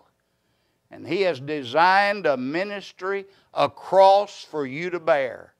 And 0.89 1.07
He 1.07 1.21
has 1.21 1.39
designed 1.39 2.25
a 2.25 2.35
ministry, 2.35 3.25
a 3.53 3.69
cross 3.69 4.43
for 4.43 4.65
you 4.65 4.89
to 4.89 4.99
bear. 4.99 5.53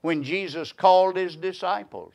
When 0.00 0.24
Jesus 0.24 0.72
called 0.72 1.14
His 1.14 1.36
disciples, 1.36 2.14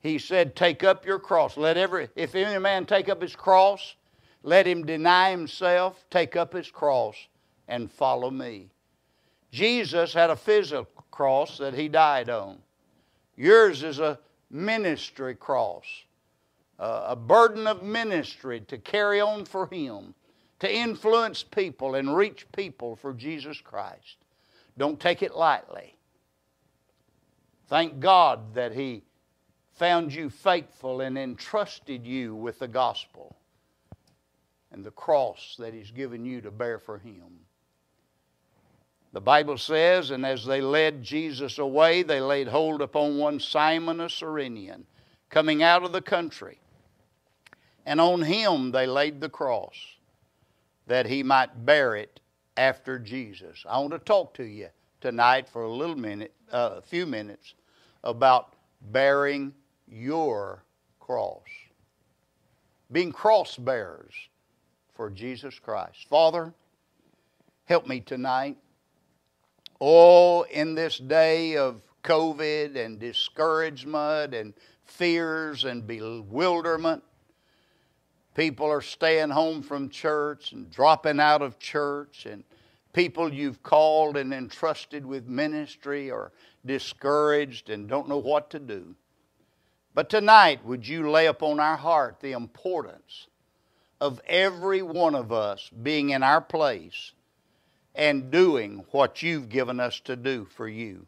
he 0.00 0.18
said, 0.18 0.56
Take 0.56 0.82
up 0.82 1.04
your 1.04 1.18
cross. 1.18 1.58
Let 1.58 1.76
every, 1.76 2.08
if 2.16 2.34
any 2.34 2.58
man 2.58 2.86
take 2.86 3.10
up 3.10 3.20
his 3.20 3.36
cross, 3.36 3.94
let 4.42 4.66
him 4.66 4.86
deny 4.86 5.30
himself, 5.30 6.06
take 6.08 6.36
up 6.36 6.54
his 6.54 6.70
cross, 6.70 7.16
and 7.68 7.92
follow 7.92 8.30
me. 8.30 8.70
Jesus 9.50 10.14
had 10.14 10.30
a 10.30 10.36
physical 10.36 10.86
cross 11.10 11.58
that 11.58 11.74
he 11.74 11.88
died 11.88 12.30
on. 12.30 12.60
Yours 13.36 13.82
is 13.82 13.98
a 13.98 14.18
ministry 14.52 15.34
cross, 15.34 15.84
a 16.78 17.16
burden 17.16 17.66
of 17.66 17.82
ministry 17.82 18.60
to 18.68 18.78
carry 18.78 19.20
on 19.20 19.44
for 19.44 19.66
him, 19.66 20.14
to 20.60 20.72
influence 20.72 21.42
people 21.42 21.96
and 21.96 22.16
reach 22.16 22.46
people 22.52 22.94
for 22.94 23.12
Jesus 23.12 23.60
Christ. 23.60 24.18
Don't 24.78 25.00
take 25.00 25.22
it 25.22 25.34
lightly. 25.34 25.96
Thank 27.66 27.98
God 27.98 28.54
that 28.54 28.72
he 28.72 29.02
found 29.74 30.14
you 30.14 30.30
faithful 30.30 31.00
and 31.00 31.18
entrusted 31.18 32.06
you 32.06 32.34
with 32.34 32.58
the 32.58 32.68
gospel 32.68 33.36
and 34.72 34.84
the 34.84 34.90
cross 34.90 35.56
that 35.58 35.74
He's 35.74 35.90
given 35.90 36.24
you 36.24 36.40
to 36.40 36.50
bear 36.50 36.78
for 36.78 36.98
Him. 36.98 37.40
The 39.12 39.20
Bible 39.20 39.58
says, 39.58 40.10
and 40.10 40.24
as 40.24 40.44
they 40.44 40.62
led 40.62 41.02
Jesus 41.02 41.58
away, 41.58 42.02
they 42.02 42.20
laid 42.20 42.48
hold 42.48 42.80
upon 42.80 43.18
one 43.18 43.40
Simon 43.40 44.00
a 44.00 44.08
Cyrenian, 44.08 44.86
coming 45.28 45.62
out 45.62 45.82
of 45.82 45.92
the 45.92 46.00
country. 46.00 46.58
And 47.84 48.00
on 48.00 48.22
him 48.22 48.70
they 48.70 48.86
laid 48.86 49.20
the 49.20 49.28
cross, 49.28 49.76
that 50.86 51.06
he 51.06 51.22
might 51.22 51.66
bear 51.66 51.94
it 51.94 52.20
after 52.56 52.98
Jesus. 52.98 53.64
I 53.68 53.78
want 53.80 53.92
to 53.92 53.98
talk 53.98 54.34
to 54.34 54.44
you 54.44 54.68
tonight 55.00 55.48
for 55.48 55.64
a 55.64 55.70
little 55.70 55.96
minute, 55.96 56.32
uh, 56.50 56.76
a 56.76 56.82
few 56.82 57.04
minutes, 57.04 57.54
about 58.04 58.54
bearing 58.80 59.52
your 59.86 60.64
cross. 61.00 61.42
Being 62.90 63.12
cross 63.12 63.56
bearers 63.56 64.14
for 64.94 65.10
Jesus 65.10 65.58
Christ. 65.58 66.06
Father, 66.08 66.54
help 67.64 67.86
me 67.86 68.00
tonight. 68.00 68.56
Oh, 69.84 70.42
in 70.42 70.76
this 70.76 70.96
day 70.96 71.56
of 71.56 71.82
COVID 72.04 72.76
and 72.76 73.00
discouragement 73.00 74.32
and 74.32 74.54
fears 74.84 75.64
and 75.64 75.84
bewilderment, 75.84 77.02
people 78.36 78.66
are 78.66 78.80
staying 78.80 79.30
home 79.30 79.60
from 79.60 79.88
church 79.88 80.52
and 80.52 80.70
dropping 80.70 81.18
out 81.18 81.42
of 81.42 81.58
church, 81.58 82.26
and 82.26 82.44
people 82.92 83.34
you've 83.34 83.64
called 83.64 84.16
and 84.16 84.32
entrusted 84.32 85.04
with 85.04 85.26
ministry 85.26 86.12
are 86.12 86.30
discouraged 86.64 87.68
and 87.68 87.88
don't 87.88 88.08
know 88.08 88.18
what 88.18 88.50
to 88.50 88.60
do. 88.60 88.94
But 89.94 90.08
tonight, 90.08 90.64
would 90.64 90.86
you 90.86 91.10
lay 91.10 91.26
upon 91.26 91.58
our 91.58 91.76
heart 91.76 92.20
the 92.20 92.34
importance 92.34 93.26
of 94.00 94.20
every 94.28 94.82
one 94.82 95.16
of 95.16 95.32
us 95.32 95.68
being 95.82 96.10
in 96.10 96.22
our 96.22 96.40
place 96.40 97.14
and 97.94 98.30
doing 98.30 98.84
what 98.90 99.22
you've 99.22 99.48
given 99.48 99.80
us 99.80 100.00
to 100.00 100.16
do 100.16 100.44
for 100.44 100.68
you? 100.68 101.06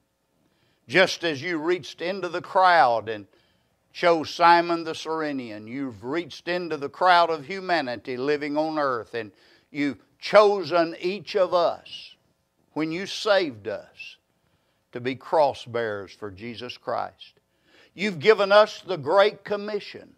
Just 0.87 1.25
as 1.25 1.43
you 1.43 1.59
reached 1.59 2.03
into 2.03 2.29
the 2.29 2.43
crowd 2.43 3.09
and 3.09 3.26
chose 3.93 4.31
Simon 4.31 4.85
the 4.85 4.95
Cyrenian, 4.95 5.67
you've 5.67 6.05
reached 6.05 6.49
into 6.49 6.76
the 6.76 6.88
crowd 6.88 7.31
of 7.31 7.47
humanity 7.47 8.17
living 8.17 8.57
on 8.57 8.79
earth 8.79 9.14
and 9.14 9.33
you've 9.71 10.03
chosen 10.19 10.97
each 11.00 11.37
of 11.37 11.55
us 11.55 12.17
when 12.73 12.91
you 12.91 13.07
saved 13.07 13.69
us 13.69 14.17
to 14.93 15.00
be 15.00 15.14
cross 15.14 15.64
bearers 15.64 16.12
for 16.12 16.31
Jesus 16.31 16.76
Christ. 16.76 17.41
You've 17.95 18.19
given 18.19 18.53
us 18.53 18.83
the 18.87 18.97
Great 18.97 19.45
Commission. 19.45 20.12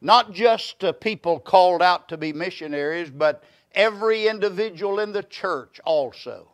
Not 0.00 0.32
just 0.32 0.80
to 0.80 0.92
people 0.92 1.38
called 1.38 1.80
out 1.80 2.08
to 2.08 2.16
be 2.16 2.32
missionaries, 2.32 3.10
but 3.10 3.44
every 3.74 4.28
individual 4.28 5.00
in 5.00 5.12
the 5.12 5.22
church 5.22 5.80
also 5.84 6.48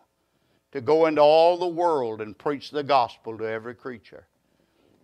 to 0.73 0.81
go 0.81 1.07
into 1.07 1.21
all 1.21 1.57
the 1.57 1.67
world 1.67 2.21
and 2.21 2.37
preach 2.39 2.71
the 2.71 2.83
gospel 2.83 3.37
to 3.39 3.45
every 3.45 3.75
creature. 3.75 4.27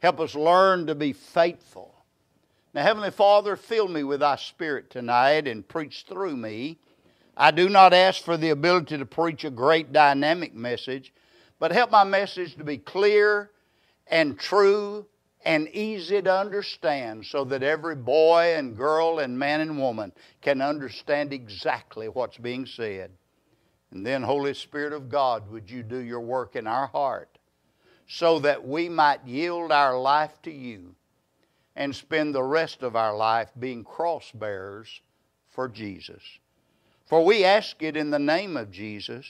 Help 0.00 0.20
us 0.20 0.34
learn 0.34 0.86
to 0.86 0.94
be 0.94 1.12
faithful. 1.12 1.94
Now, 2.74 2.82
Heavenly 2.82 3.10
Father, 3.10 3.56
fill 3.56 3.88
me 3.88 4.04
with 4.04 4.20
thy 4.20 4.36
Spirit 4.36 4.90
tonight 4.90 5.48
and 5.48 5.66
preach 5.66 6.04
through 6.08 6.36
me. 6.36 6.78
I 7.36 7.50
do 7.50 7.68
not 7.68 7.92
ask 7.92 8.22
for 8.22 8.36
the 8.36 8.50
ability 8.50 8.98
to 8.98 9.06
preach 9.06 9.44
a 9.44 9.50
great 9.50 9.92
dynamic 9.92 10.54
message, 10.54 11.12
but 11.58 11.72
help 11.72 11.90
my 11.90 12.04
message 12.04 12.56
to 12.56 12.64
be 12.64 12.78
clear 12.78 13.50
and 14.06 14.38
true 14.38 15.06
and 15.46 15.68
easy 15.68 16.20
to 16.20 16.36
understand 16.36 17.24
so 17.24 17.44
that 17.44 17.62
every 17.62 17.94
boy 17.94 18.54
and 18.56 18.76
girl 18.76 19.20
and 19.20 19.38
man 19.38 19.60
and 19.60 19.78
woman 19.78 20.12
can 20.42 20.60
understand 20.60 21.32
exactly 21.32 22.08
what's 22.08 22.36
being 22.36 22.66
said. 22.66 23.12
And 23.92 24.04
then, 24.04 24.24
Holy 24.24 24.54
Spirit 24.54 24.92
of 24.92 25.08
God, 25.08 25.48
would 25.48 25.70
you 25.70 25.84
do 25.84 25.98
your 25.98 26.20
work 26.20 26.56
in 26.56 26.66
our 26.66 26.88
heart 26.88 27.38
so 28.08 28.40
that 28.40 28.66
we 28.66 28.88
might 28.88 29.24
yield 29.24 29.70
our 29.70 29.96
life 29.96 30.42
to 30.42 30.50
you 30.50 30.96
and 31.76 31.94
spend 31.94 32.34
the 32.34 32.42
rest 32.42 32.82
of 32.82 32.96
our 32.96 33.16
life 33.16 33.50
being 33.56 33.84
cross 33.84 34.32
bearers 34.34 35.00
for 35.48 35.68
Jesus. 35.68 36.22
For 37.06 37.24
we 37.24 37.44
ask 37.44 37.80
it 37.84 37.96
in 37.96 38.10
the 38.10 38.18
name 38.18 38.56
of 38.56 38.72
Jesus. 38.72 39.24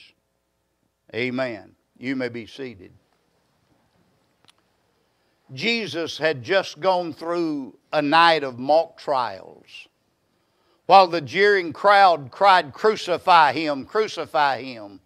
Amen. 1.13 1.75
You 1.99 2.15
may 2.15 2.29
be 2.29 2.47
seated. 2.47 2.91
Jesus 5.53 6.17
had 6.17 6.43
just 6.43 6.79
gone 6.79 7.13
through 7.13 7.77
a 7.93 8.01
night 8.01 8.43
of 8.43 8.59
mock 8.59 8.97
trials. 8.97 9.87
While 10.85 11.07
the 11.07 11.21
jeering 11.21 11.73
crowd 11.73 12.31
cried, 12.31 12.73
Crucify 12.73 13.53
him, 13.53 13.85
crucify 13.85 14.61
him, 14.61 15.01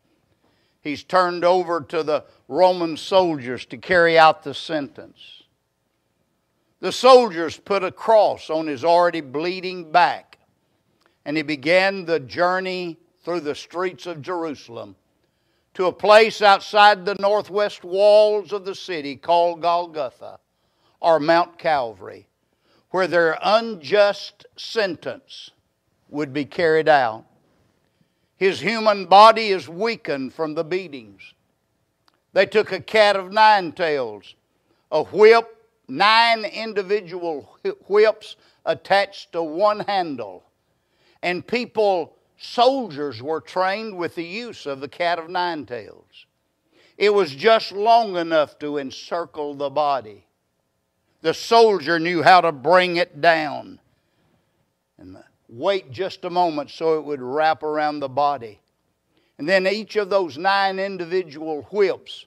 he's 0.82 1.04
turned 1.04 1.44
over 1.44 1.82
to 1.82 2.04
the 2.04 2.26
Roman 2.48 2.98
soldiers 2.98 3.66
to 3.68 3.78
carry 3.78 4.18
out 4.18 4.44
the 4.44 4.54
sentence. 4.54 5.44
The 6.80 6.92
soldiers 6.92 7.58
put 7.58 7.84
a 7.84 7.92
cross 7.92 8.50
on 8.50 8.68
his 8.68 8.84
already 8.84 9.22
bleeding 9.22 9.92
back, 9.92 10.40
and 11.26 11.38
he 11.38 11.44
began 11.44 12.06
the 12.06 12.20
journey 12.20 12.98
through 13.24 13.42
the 13.42 13.56
streets 13.56 14.08
of 14.08 14.22
Jerusalem 14.22 14.96
to 15.74 15.86
a 15.86 15.94
place 15.94 16.42
outside 16.42 17.06
the 17.06 17.16
northwest 17.16 17.84
walls 17.84 18.52
of 18.52 18.66
the 18.66 18.76
city 18.76 19.16
called 19.16 19.62
Golgotha 19.62 20.40
or 21.00 21.20
Mount 21.20 21.58
Calvary, 21.58 22.28
where 22.90 23.08
their 23.08 23.38
unjust 23.42 24.46
sentence 24.58 25.52
would 26.10 26.34
be 26.34 26.46
carried 26.46 26.90
out. 26.90 27.26
His 28.36 28.60
human 28.60 29.06
body 29.06 29.50
is 29.50 29.70
weakened 29.70 30.34
from 30.34 30.56
the 30.56 30.64
beatings. 30.64 31.34
They 32.34 32.46
took 32.46 32.72
a 32.72 32.80
cat 32.80 33.16
of 33.16 33.32
nine 33.32 33.72
tails, 33.72 34.36
a 34.92 35.04
whip, 35.04 35.58
nine 35.88 36.46
individual 36.46 37.58
whips 37.88 38.36
attached 38.66 39.32
to 39.34 39.44
one 39.44 39.82
handle, 39.82 40.44
and 41.22 41.46
people 41.46 42.16
soldiers 42.42 43.22
were 43.22 43.40
trained 43.40 43.96
with 43.96 44.16
the 44.16 44.24
use 44.26 44.66
of 44.66 44.80
the 44.80 44.88
cat 44.88 45.20
of 45.20 45.30
nine 45.30 45.66
tails. 45.66 46.26
It 46.98 47.14
was 47.14 47.34
just 47.34 47.72
long 47.72 48.18
enough 48.18 48.58
to 48.60 48.78
encircle 48.78 49.54
the 49.54 49.70
body. 49.70 50.26
The 51.22 51.36
soldier 51.36 52.00
knew 52.00 52.24
how 52.24 52.42
to 52.42 52.52
bring 52.52 52.98
it 52.98 53.22
down. 53.22 53.80
and 54.98 55.18
wait 55.48 55.92
just 55.92 56.26
a 56.26 56.30
moment 56.30 56.72
so 56.72 56.98
it 56.98 57.04
would 57.04 57.22
wrap 57.22 57.62
around 57.62 58.00
the 58.00 58.10
body. 58.10 58.60
And 59.38 59.48
then 59.48 59.68
each 59.68 59.96
of 59.96 60.10
those 60.10 60.38
nine 60.38 60.80
individual 60.80 61.64
whips 61.72 62.26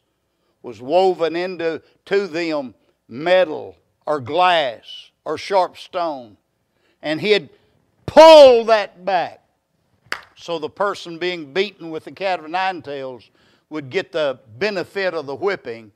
was 0.63 0.81
woven 0.81 1.35
into 1.35 1.83
to 2.07 2.27
them 2.27 2.75
metal 3.09 3.77
or 4.07 4.21
glass 4.21 5.11
or 5.25 5.39
sharp 5.39 5.77
stone. 5.77 6.37
And 7.03 7.21
he'd 7.21 7.49
pull 8.07 8.65
that 8.67 9.05
back 9.05 9.44
so 10.37 10.59
the 10.59 10.69
person 10.69 11.19
being 11.19 11.53
beaten 11.53 11.91
with 11.91 12.05
the 12.05 12.13
cat 12.13 12.41
of 12.41 12.51
nine 12.51 12.83
tails 12.83 13.31
would 13.71 13.89
get 13.91 14.13
the 14.13 14.39
benefit 14.59 15.15
of 15.15 15.25
the 15.27 15.35
whipping 15.35 15.91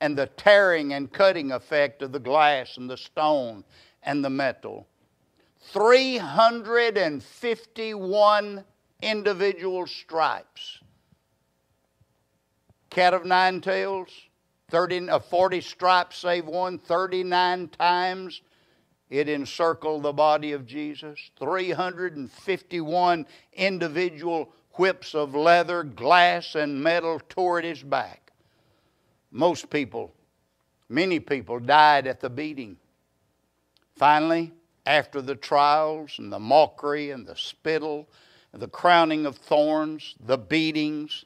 and 0.00 0.18
the 0.18 0.26
tearing 0.26 0.94
and 0.94 1.12
cutting 1.12 1.52
effect 1.52 2.02
of 2.02 2.10
the 2.12 2.18
glass 2.18 2.76
and 2.76 2.90
the 2.90 2.96
stone 2.96 3.62
and 4.02 4.24
the 4.24 4.30
metal. 4.30 4.88
351 5.72 8.64
individual 9.02 9.86
stripes. 9.86 10.80
Cat 12.90 13.14
of 13.14 13.24
nine 13.24 13.60
tails, 13.60 14.08
30, 14.70 15.08
uh, 15.08 15.18
40 15.18 15.60
stripes 15.60 16.18
save 16.18 16.46
one, 16.46 16.78
39 16.78 17.68
times 17.68 18.42
it 19.10 19.28
encircled 19.28 20.02
the 20.02 20.12
body 20.12 20.52
of 20.52 20.66
Jesus. 20.66 21.30
351 21.38 23.26
individual 23.52 24.52
whips 24.72 25.14
of 25.14 25.34
leather, 25.34 25.82
glass, 25.82 26.54
and 26.54 26.82
metal 26.82 27.20
tore 27.28 27.58
at 27.58 27.64
his 27.64 27.82
back. 27.82 28.32
Most 29.30 29.70
people, 29.70 30.12
many 30.88 31.20
people 31.20 31.58
died 31.58 32.06
at 32.06 32.20
the 32.20 32.30
beating. 32.30 32.76
Finally, 33.96 34.52
after 34.86 35.22
the 35.22 35.36
trials 35.36 36.16
and 36.18 36.32
the 36.32 36.38
mockery 36.38 37.10
and 37.10 37.26
the 37.26 37.36
spittle, 37.36 38.08
and 38.52 38.62
the 38.62 38.68
crowning 38.68 39.26
of 39.26 39.36
thorns, 39.36 40.14
the 40.24 40.38
beatings, 40.38 41.24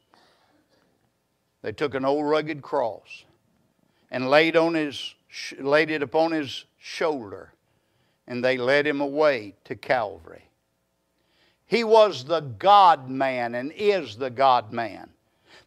they 1.61 1.73
took 1.73 1.95
an 1.95 2.05
old 2.05 2.25
rugged 2.27 2.63
cross 2.63 3.25
and 4.11 4.31
laid, 4.31 4.57
on 4.57 4.73
his, 4.73 5.15
laid 5.59 5.91
it 5.91 6.03
upon 6.03 6.33
his 6.33 6.65
shoulder, 6.79 7.53
and 8.29 8.45
they 8.45 8.59
led 8.59 8.87
him 8.87 9.01
away 9.01 9.55
to 9.65 9.75
Calvary. 9.75 10.45
He 11.67 11.83
was 11.83 12.25
the 12.25 12.41
God 12.41 13.11
man 13.11 13.55
and 13.55 13.73
is 13.75 14.17
the 14.17 14.31
God 14.31 14.73
man. 14.73 15.11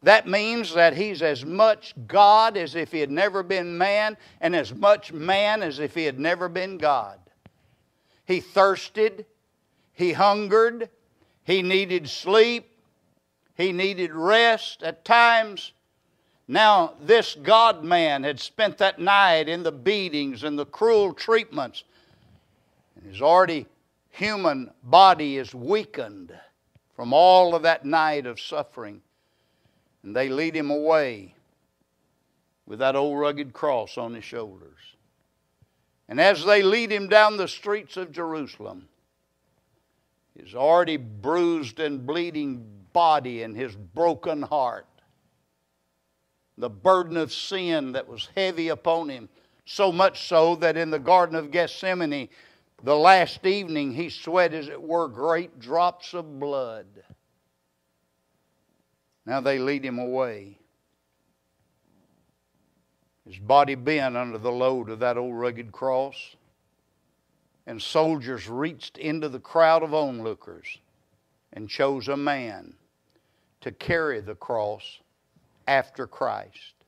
That 0.04 0.28
means 0.28 0.74
that 0.74 0.96
he's 0.96 1.22
as 1.22 1.46
much 1.46 1.94
God 2.08 2.58
as 2.58 2.76
if 2.76 2.92
he 2.92 3.00
had 3.00 3.12
never 3.12 3.44
been 3.44 3.78
man, 3.78 4.18
and 4.40 4.56
as 4.56 4.74
much 4.74 5.12
man 5.14 5.62
as 5.62 5.80
if 5.80 5.94
he 5.94 6.06
had 6.06 6.20
never 6.20 6.50
been 6.50 6.78
God. 6.78 7.20
He 8.26 8.40
thirsted, 8.40 9.26
he 9.94 10.14
hungered, 10.14 10.90
he 11.44 11.62
needed 11.62 12.10
sleep, 12.10 12.72
he 13.56 13.72
needed 13.72 14.12
rest 14.12 14.82
at 14.82 15.06
times. 15.06 15.74
Now, 16.48 16.94
this 17.02 17.36
God 17.36 17.84
man 17.84 18.24
had 18.24 18.40
spent 18.40 18.80
that 18.80 19.00
night 19.00 19.48
in 19.48 19.62
the 19.62 19.72
beatings 19.72 20.44
and 20.44 20.58
the 20.58 20.66
cruel 20.66 21.14
treatments, 21.14 21.84
and 22.96 23.06
his 23.06 23.22
already 23.22 23.66
human 24.10 24.72
body 24.84 25.38
is 25.38 25.54
weakened 25.54 26.34
from 26.96 27.14
all 27.14 27.56
of 27.56 27.64
that 27.64 27.86
night 27.86 28.26
of 28.26 28.40
suffering. 28.40 29.02
And 30.04 30.16
they 30.16 30.30
lead 30.30 30.56
him 30.56 30.70
away 30.72 31.36
with 32.66 32.80
that 32.80 32.96
old 32.96 33.20
rugged 33.20 33.54
cross 33.54 33.98
on 33.98 34.14
his 34.14 34.24
shoulders. 34.24 34.78
And 36.08 36.20
as 36.20 36.44
they 36.44 36.62
lead 36.62 36.92
him 36.92 37.08
down 37.08 37.38
the 37.38 37.48
streets 37.48 37.98
of 37.98 38.12
Jerusalem, 38.12 38.88
his 40.38 40.56
already 40.56 40.98
bruised 40.98 41.80
and 41.80 42.06
bleeding 42.06 42.66
body 42.94 43.44
and 43.44 43.56
his 43.56 43.76
broken 43.76 44.42
heart, 44.42 44.88
the 46.58 46.70
burden 46.70 47.18
of 47.18 47.32
sin 47.32 47.94
that 47.94 48.08
was 48.08 48.30
heavy 48.36 48.70
upon 48.70 49.10
him, 49.10 49.30
so 49.66 49.92
much 49.92 50.28
so 50.28 50.56
that 50.58 50.78
in 50.78 50.90
the 50.90 51.00
Garden 51.00 51.36
of 51.36 51.52
Gethsemane, 51.52 52.30
the 52.84 52.96
last 52.96 53.46
evening 53.46 53.94
he 53.94 54.10
sweat, 54.10 54.54
as 54.54 54.68
it 54.68 54.82
were, 54.82 55.08
great 55.08 55.60
drops 55.60 56.14
of 56.14 56.40
blood. 56.40 56.86
Now 59.26 59.42
they 59.42 59.60
lead 59.60 59.86
him 59.86 60.00
away. 60.00 60.58
His 63.26 63.38
body 63.38 63.76
bent 63.76 64.18
under 64.18 64.38
the 64.38 64.52
load 64.52 64.90
of 64.90 65.00
that 65.00 65.18
old 65.18 65.36
rugged 65.36 65.72
cross. 65.72 66.36
And 67.68 67.82
soldiers 67.82 68.50
reached 68.50 68.98
into 68.98 69.30
the 69.30 69.40
crowd 69.40 69.84
of 69.84 69.94
onlookers 69.94 70.80
and 71.54 71.70
chose 71.70 72.08
a 72.08 72.18
man 72.18 72.74
to 73.62 73.72
carry 73.72 74.20
the 74.20 74.36
cross 74.36 75.00
after 75.68 76.08
Christ. 76.08 76.81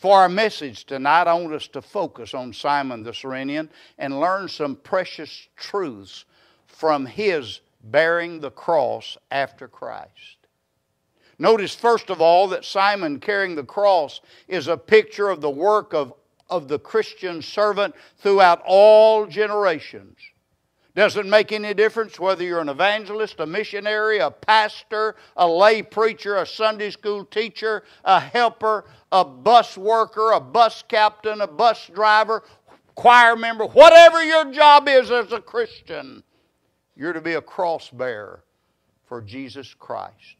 For 0.00 0.16
our 0.16 0.30
message 0.30 0.86
tonight, 0.86 1.26
I 1.26 1.34
want 1.34 1.52
us 1.52 1.68
to 1.68 1.82
focus 1.82 2.32
on 2.32 2.54
Simon 2.54 3.02
the 3.02 3.12
Cyrenian 3.12 3.68
and 3.98 4.18
learn 4.18 4.48
some 4.48 4.76
precious 4.76 5.48
truths 5.58 6.24
from 6.66 7.04
his 7.04 7.60
bearing 7.84 8.40
the 8.40 8.50
cross 8.50 9.18
after 9.30 9.68
Christ. 9.68 10.38
Notice, 11.38 11.74
first 11.74 12.08
of 12.08 12.22
all, 12.22 12.48
that 12.48 12.64
Simon 12.64 13.20
carrying 13.20 13.54
the 13.54 13.62
cross 13.62 14.22
is 14.48 14.68
a 14.68 14.76
picture 14.78 15.28
of 15.28 15.42
the 15.42 15.50
work 15.50 15.92
of, 15.92 16.14
of 16.48 16.66
the 16.66 16.78
Christian 16.78 17.42
servant 17.42 17.94
throughout 18.16 18.62
all 18.64 19.26
generations. 19.26 20.16
Doesn't 20.94 21.30
make 21.30 21.52
any 21.52 21.72
difference 21.72 22.18
whether 22.18 22.42
you're 22.42 22.60
an 22.60 22.68
evangelist, 22.68 23.38
a 23.38 23.46
missionary, 23.46 24.18
a 24.18 24.30
pastor, 24.30 25.14
a 25.36 25.46
lay 25.46 25.82
preacher, 25.82 26.36
a 26.36 26.46
Sunday 26.46 26.90
school 26.90 27.24
teacher, 27.24 27.84
a 28.04 28.18
helper, 28.18 28.84
a 29.12 29.24
bus 29.24 29.78
worker, 29.78 30.32
a 30.32 30.40
bus 30.40 30.82
captain, 30.88 31.40
a 31.40 31.46
bus 31.46 31.88
driver, 31.94 32.42
choir 32.96 33.36
member, 33.36 33.66
whatever 33.66 34.22
your 34.24 34.50
job 34.52 34.88
is 34.88 35.12
as 35.12 35.32
a 35.32 35.40
Christian, 35.40 36.24
you're 36.96 37.12
to 37.12 37.20
be 37.20 37.34
a 37.34 37.42
cross 37.42 37.88
bearer 37.90 38.42
for 39.06 39.22
Jesus 39.22 39.74
Christ. 39.74 40.36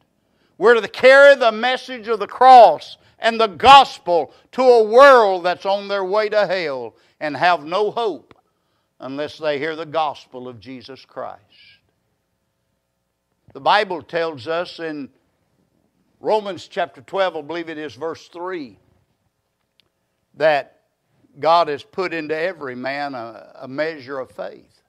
We're 0.59 0.81
to 0.81 0.89
carry 0.89 1.37
the 1.37 1.53
message 1.53 2.09
of 2.09 2.19
the 2.19 2.27
cross 2.27 2.99
and 3.21 3.41
the 3.41 3.47
gospel 3.47 4.35
to 4.53 4.63
a 4.63 4.83
world 4.83 5.45
that's 5.45 5.65
on 5.65 5.87
their 5.87 6.05
way 6.05 6.29
to 6.29 6.47
hell 6.47 6.97
and 7.21 7.37
have 7.37 7.65
no 7.65 7.91
hope 7.93 8.30
unless 9.01 9.39
they 9.39 9.59
hear 9.59 9.75
the 9.75 9.87
gospel 9.87 10.47
of 10.47 10.61
Jesus 10.61 11.05
Christ. 11.05 11.41
The 13.53 13.61
Bible 13.61 14.03
tells 14.03 14.47
us 14.47 14.79
in 14.79 15.09
Romans 16.21 16.69
chapter 16.69 17.01
12, 17.01 17.37
I 17.37 17.41
believe 17.41 17.69
it 17.69 17.79
is 17.79 17.95
verse 17.95 18.29
3, 18.29 18.79
that 20.35 20.83
God 21.41 21.69
has 21.69 21.83
put 21.83 22.13
into 22.13 22.37
every 22.37 22.77
man 22.77 23.15
a, 23.15 23.53
a 23.63 23.69
measure 23.69 24.19
of 24.19 24.31
faith. 24.31 24.83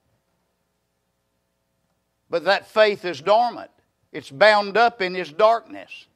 But 2.29 2.43
that 2.45 2.67
faith 2.67 3.05
is 3.05 3.21
dormant, 3.21 3.71
it's 4.11 4.29
bound 4.29 4.77
up 4.77 5.01
in 5.01 5.15
his 5.15 5.31
darkness. 5.31 6.07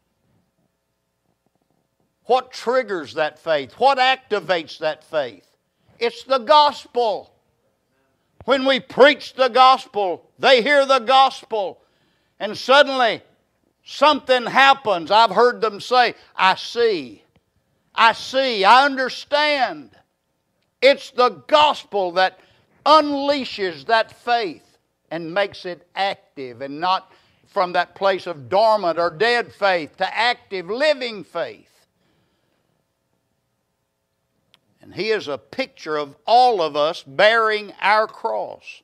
What 2.26 2.52
triggers 2.52 3.14
that 3.14 3.38
faith? 3.40 3.74
What 3.74 4.00
activates 4.00 4.80
that 4.80 5.04
faith? 5.04 5.48
It's 6.00 6.24
the 6.24 6.40
gospel. 6.40 7.35
When 8.46 8.66
we 8.66 8.80
preach 8.80 9.34
the 9.34 9.50
gospel, 9.50 10.30
they 10.40 10.62
hear 10.62 10.86
the 10.86 11.00
gospel, 11.00 11.82
and 12.40 12.58
suddenly 12.58 13.22
something 13.84 14.46
happens. 14.46 15.12
I've 15.12 15.32
heard 15.32 15.62
them 15.62 15.80
say, 15.80 16.16
I 16.36 16.56
see, 16.56 17.24
I 17.94 18.14
see, 18.14 18.64
I 18.64 18.86
understand. 18.86 19.92
It's 20.82 21.12
the 21.12 21.30
gospel 21.48 22.12
that 22.14 22.40
unleashes 22.86 23.86
that 23.88 24.12
faith 24.12 24.78
and 25.10 25.34
makes 25.34 25.66
it 25.66 25.88
active 25.96 26.62
and 26.62 26.80
not 26.80 27.12
from 27.48 27.74
that 27.74 27.96
place 27.96 28.28
of 28.28 28.50
dormant 28.50 29.00
or 29.00 29.10
dead 29.10 29.52
faith 29.54 29.98
to 29.98 30.18
active, 30.18 30.70
living 30.70 31.24
faith. 31.24 31.75
And 34.86 34.94
he 34.94 35.10
is 35.10 35.28
a 35.28 35.40
picture 35.40 35.98
of 35.98 36.16
all 36.28 36.62
of 36.62 36.76
us 36.76 37.02
bearing 37.02 37.74
our 37.82 38.06
cross. 38.06 38.84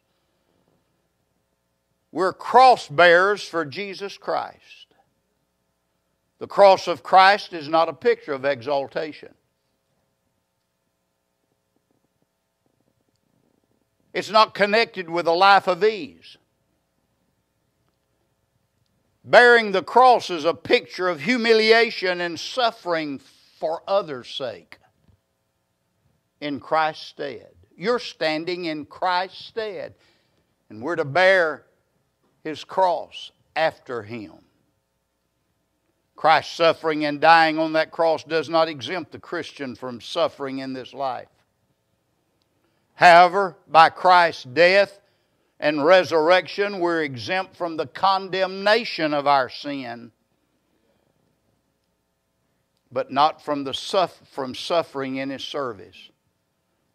We're 2.12 2.34
cross 2.34 2.88
bearers 2.88 3.44
for 3.48 3.66
Jesus 3.66 4.18
Christ. 4.18 4.88
The 6.40 6.48
cross 6.48 6.88
of 6.88 7.04
Christ 7.04 7.54
is 7.54 7.70
not 7.70 7.88
a 7.88 7.94
picture 7.94 8.34
of 8.34 8.46
exaltation. 8.46 9.36
It's 14.12 14.32
not 14.32 14.56
connected 14.56 15.08
with 15.08 15.28
a 15.28 15.34
life 15.34 15.68
of 15.68 15.84
ease. 15.84 16.36
Bearing 19.24 19.72
the 19.72 19.84
cross 19.84 20.32
is 20.32 20.46
a 20.46 20.56
picture 20.56 21.08
of 21.08 21.22
humiliation 21.22 22.22
and 22.22 22.40
suffering 22.40 23.20
for 23.60 23.84
others' 23.88 24.28
sake 24.28 24.80
in 26.42 26.60
Christ's 26.60 27.08
stead. 27.08 27.52
You're 27.78 28.00
standing 28.00 28.66
in 28.66 28.86
Christ's 28.86 29.46
stead. 29.46 29.94
And 30.70 30.82
we're 30.82 30.96
to 30.96 31.06
bear 31.06 31.66
his 32.44 32.64
cross 32.64 33.32
after 33.56 34.04
him. 34.04 34.34
Christ's 36.16 36.56
suffering 36.56 37.06
and 37.06 37.20
dying 37.20 37.58
on 37.58 37.74
that 37.74 37.92
cross 37.92 38.24
does 38.24 38.48
not 38.48 38.68
exempt 38.68 39.12
the 39.12 39.20
Christian 39.20 39.76
from 39.76 40.00
suffering 40.00 40.60
in 40.60 40.72
this 40.72 40.94
life. 40.94 41.28
However, 42.94 43.58
by 43.68 43.90
Christ's 43.90 44.44
death 44.44 45.00
and 45.60 45.84
resurrection, 45.84 46.80
we're 46.80 47.02
exempt 47.02 47.56
from 47.56 47.76
the 47.76 47.88
condemnation 47.88 49.14
of 49.14 49.26
our 49.26 49.50
sin, 49.50 50.12
but 52.92 53.12
not 53.12 53.44
from, 53.44 53.64
the 53.64 53.74
from 54.32 54.54
suffering 54.54 55.16
in 55.16 55.32
His 55.32 55.44
service. 55.44 56.11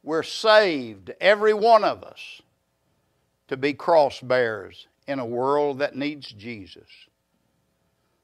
We're 0.07 0.23
saved, 0.23 1.13
every 1.21 1.53
one 1.53 1.83
of 1.83 2.05
us, 2.05 2.41
to 3.49 3.57
be 3.57 3.75
cross 3.75 4.21
bearers 4.21 4.87
in 5.09 5.19
a 5.19 5.27
world 5.27 5.81
that 5.81 5.97
needs 5.97 6.31
Jesus. 6.31 6.87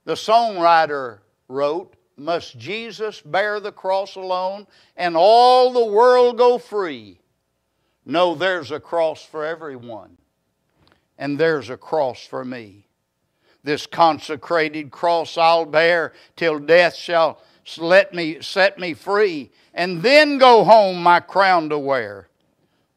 The 0.05 0.15
songwriter 0.15 1.19
wrote, 1.49 1.97
Must 2.17 2.57
Jesus 2.57 3.21
bear 3.21 3.59
the 3.59 3.73
cross 3.73 4.15
alone 4.15 4.69
and 4.97 5.17
all 5.17 5.73
the 5.73 5.85
world 5.85 6.39
go 6.39 6.57
free? 6.57 7.19
No, 8.07 8.37
there's 8.37 8.71
a 8.71 8.79
cross 8.79 9.25
for 9.25 9.45
everyone, 9.45 10.19
and 11.19 11.37
there's 11.37 11.69
a 11.69 11.77
cross 11.77 12.25
for 12.25 12.45
me. 12.45 12.87
This 13.65 13.89
consecrated 13.89 14.93
cross 14.93 15.37
I'll 15.37 15.67
bear 15.67 16.13
till 16.37 16.61
death 16.61 16.95
shall 16.95 17.41
let 17.79 18.13
me 18.13 18.41
set 18.41 18.79
me 18.79 18.95
free, 18.95 19.51
and 19.75 20.03
then 20.03 20.39
go 20.39 20.65
home 20.65 21.03
my 21.03 21.21
crown 21.21 21.69
to 21.69 21.79
wear. 21.79 22.29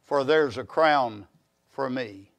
For 0.05 0.23
there's 0.23 0.57
a 0.57 0.63
crown 0.63 1.27
for 1.69 1.89
me. 1.89 2.31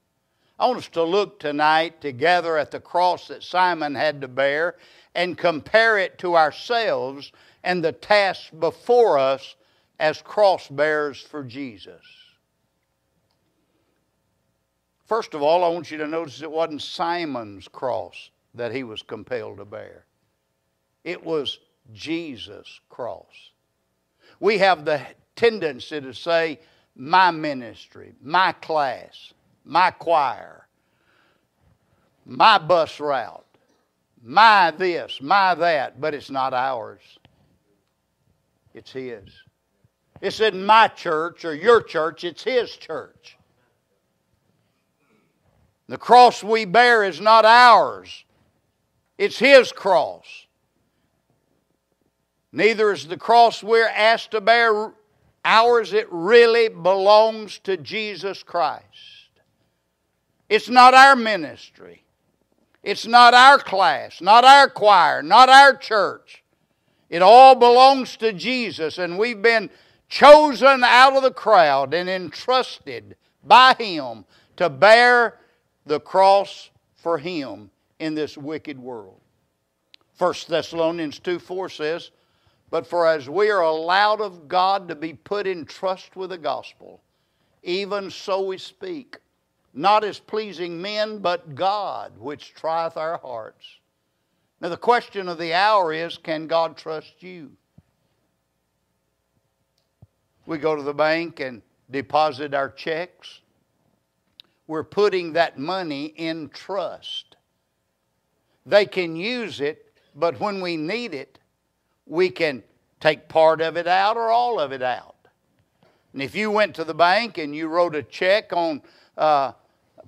I 0.59 0.67
want 0.67 0.79
us 0.79 0.89
to 0.91 1.03
look 1.03 1.39
tonight 1.39 2.01
together 2.01 2.57
at 2.57 2.71
the 2.71 2.81
cross 2.81 3.29
that 3.29 3.43
Simon 3.43 3.95
had 3.95 4.21
to 4.23 4.29
bear 4.29 4.77
and 5.15 5.37
compare 5.37 5.99
it 5.99 6.19
to 6.19 6.37
ourselves 6.37 7.33
and 7.63 7.85
the 7.85 7.93
task 7.93 8.51
before 8.59 9.19
us 9.19 9.57
as 9.99 10.23
cross 10.23 10.69
bearers 10.69 11.21
for 11.21 11.43
Jesus. 11.43 12.03
First 15.05 15.35
of 15.35 15.43
all, 15.43 15.63
I 15.63 15.69
want 15.69 15.91
you 15.91 15.99
to 15.99 16.07
notice 16.07 16.43
it 16.43 16.51
wasn't 16.51 16.83
Simon's 16.83 17.69
cross 17.69 18.31
that 18.55 18.73
he 18.73 18.83
was 18.83 19.03
compelled 19.03 19.59
to 19.59 19.65
bear, 19.65 20.07
it 21.05 21.23
was 21.23 21.59
Jesus' 21.93 22.81
cross. 22.89 23.51
We 24.41 24.59
have 24.59 24.85
the 24.85 25.01
tendency 25.35 26.01
to 26.01 26.13
say, 26.13 26.59
my 26.95 27.31
ministry, 27.31 28.15
my 28.23 28.53
class, 28.53 29.33
my 29.65 29.91
choir, 29.91 30.67
my 32.25 32.59
bus 32.59 32.99
route, 32.99 33.45
my 34.23 34.71
this, 34.73 35.21
my 35.21 35.55
that, 35.55 36.01
but 36.01 36.15
it's 36.15 36.31
not 36.31 36.55
ours. 36.55 37.03
It's 38.75 38.93
His. 38.93 39.25
It's 40.21 40.41
in 40.41 40.65
my 40.65 40.89
church 40.89 41.45
or 41.45 41.55
your 41.55 41.83
church, 41.83 42.25
it's 42.25 42.43
His 42.43 42.75
church. 42.77 43.37
The 45.89 45.99
cross 45.99 46.43
we 46.43 46.65
bear 46.65 47.05
is 47.05 47.21
not 47.21 47.45
ours, 47.45 48.25
it's 49.19 49.39
His 49.39 49.71
cross. 49.71 50.46
Neither 52.57 52.91
is 52.91 53.07
the 53.07 53.19
cross 53.19 53.63
we're 53.63 53.87
asked 53.87 54.31
to 54.31 54.41
bear 54.41 54.95
ours, 55.45 55.93
it 55.93 56.09
really 56.11 56.71
belongs 56.71 57.59
to 57.65 57.77
Jesus 57.77 58.43
Christ. 58.43 59.29
It's 60.49 60.71
not 60.71 60.95
our 60.95 61.15
ministry. 61.15 62.03
It's 62.83 63.07
not 63.07 63.35
our 63.35 63.59
class, 63.59 64.23
not 64.23 64.43
our 64.43 64.71
choir, 64.71 65.23
not 65.23 65.51
our 65.51 65.77
church. 65.77 66.43
It 67.11 67.21
all 67.21 67.57
belongs 67.57 68.17
to 68.17 68.33
Jesus, 68.33 68.97
and 68.97 69.19
we've 69.19 69.43
been 69.43 69.69
chosen 70.09 70.83
out 70.83 71.15
of 71.15 71.23
the 71.25 71.33
crowd 71.33 71.93
and 71.93 72.09
entrusted 72.09 73.17
by 73.45 73.75
Him 73.79 74.25
to 74.57 74.71
bear 74.71 75.41
the 75.85 76.01
cross 76.01 76.71
for 76.95 77.19
Him 77.19 77.71
in 77.99 78.15
this 78.15 78.39
wicked 78.39 78.79
world. 78.79 79.21
1 80.17 80.35
Thessalonians 80.49 81.19
2 81.19 81.39
4 81.39 81.69
says, 81.69 82.13
But 82.71 82.87
for 82.87 83.07
as 83.07 83.29
we 83.29 83.51
are 83.51 83.63
allowed 83.63 84.21
of 84.21 84.49
God 84.49 84.89
to 84.89 84.95
be 84.95 85.15
put 85.15 85.47
in 85.47 85.65
trust 85.65 86.17
with 86.17 86.31
the 86.31 86.39
gospel, 86.39 87.01
even 87.63 88.11
so 88.11 88.43
we 88.43 88.59
speak 88.59 89.19
not 89.77 90.05
as 90.05 90.19
pleasing 90.19 90.81
men, 90.81 91.19
but 91.19 91.55
God, 91.55 92.13
which 92.19 92.55
trieth 92.55 92.97
our 92.97 93.19
hearts. 93.19 93.67
Now, 94.61 94.71
the 94.71 94.77
question 94.79 95.29
of 95.29 95.37
the 95.37 95.53
hour 95.53 95.93
is 95.93 96.17
can 96.17 96.47
God 96.47 96.79
trust 96.79 97.23
you? 97.23 97.53
We 100.47 100.57
go 100.57 100.75
to 100.75 100.83
the 100.83 100.95
bank 100.95 101.41
and 101.41 101.61
deposit 101.91 102.55
our 102.55 102.71
checks. 102.71 103.43
We're 104.67 104.83
putting 104.83 105.35
that 105.35 105.59
money 105.59 106.07
in 106.07 106.49
trust. 106.49 107.37
They 108.65 108.87
can 108.87 109.15
use 109.15 109.61
it, 109.61 109.93
but 110.15 110.41
when 110.41 110.63
we 110.63 110.79
need 110.79 111.13
it, 111.13 111.39
we 112.07 112.31
can 112.31 112.63
take 113.01 113.29
part 113.29 113.61
of 113.61 113.77
it 113.77 113.87
out 113.87 114.17
or 114.17 114.31
all 114.31 114.59
of 114.59 114.73
it 114.73 114.83
out. 114.83 115.17
And 116.13 116.23
if 116.23 116.35
you 116.35 116.51
went 116.51 116.75
to 116.77 116.85
the 116.85 116.95
bank 116.95 117.37
and 117.37 117.55
you 117.55 117.69
wrote 117.69 117.95
a 117.95 118.03
check 118.03 118.53
on 118.53 118.81
uh, 119.19 119.53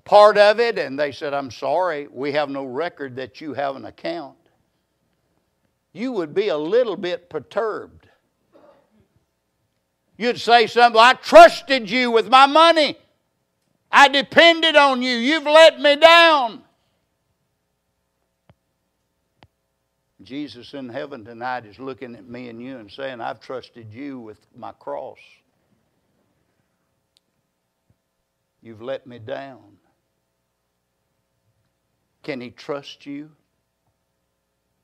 part 0.04 0.38
of 0.38 0.58
it, 0.58 0.78
and 0.78 0.98
they 0.98 1.12
said, 1.12 1.34
I'm 1.34 1.50
sorry, 1.50 2.08
we 2.10 2.32
have 2.32 2.48
no 2.48 2.64
record 2.64 3.16
that 3.16 3.40
you 3.40 3.52
have 3.52 3.76
an 3.76 3.84
account, 3.84 4.36
you 5.92 6.12
would 6.12 6.34
be 6.34 6.48
a 6.48 6.56
little 6.56 6.96
bit 6.96 7.28
perturbed. 7.28 8.08
You'd 10.16 10.40
say 10.40 10.66
something, 10.66 11.00
I 11.00 11.12
trusted 11.12 11.90
you 11.90 12.10
with 12.10 12.28
my 12.28 12.46
money. 12.46 12.96
I 13.90 14.08
depended 14.08 14.76
on 14.76 15.00
you. 15.02 15.14
You've 15.16 15.44
let 15.44 15.80
me 15.80 15.96
down. 15.96 16.62
Jesus 20.28 20.74
in 20.74 20.90
heaven 20.90 21.24
tonight 21.24 21.64
is 21.64 21.78
looking 21.78 22.14
at 22.14 22.28
me 22.28 22.50
and 22.50 22.60
you 22.60 22.76
and 22.76 22.90
saying, 22.90 23.18
I've 23.18 23.40
trusted 23.40 23.94
you 23.94 24.20
with 24.20 24.36
my 24.54 24.72
cross. 24.72 25.16
You've 28.60 28.82
let 28.82 29.06
me 29.06 29.18
down. 29.18 29.78
Can 32.22 32.42
He 32.42 32.50
trust 32.50 33.06
you? 33.06 33.30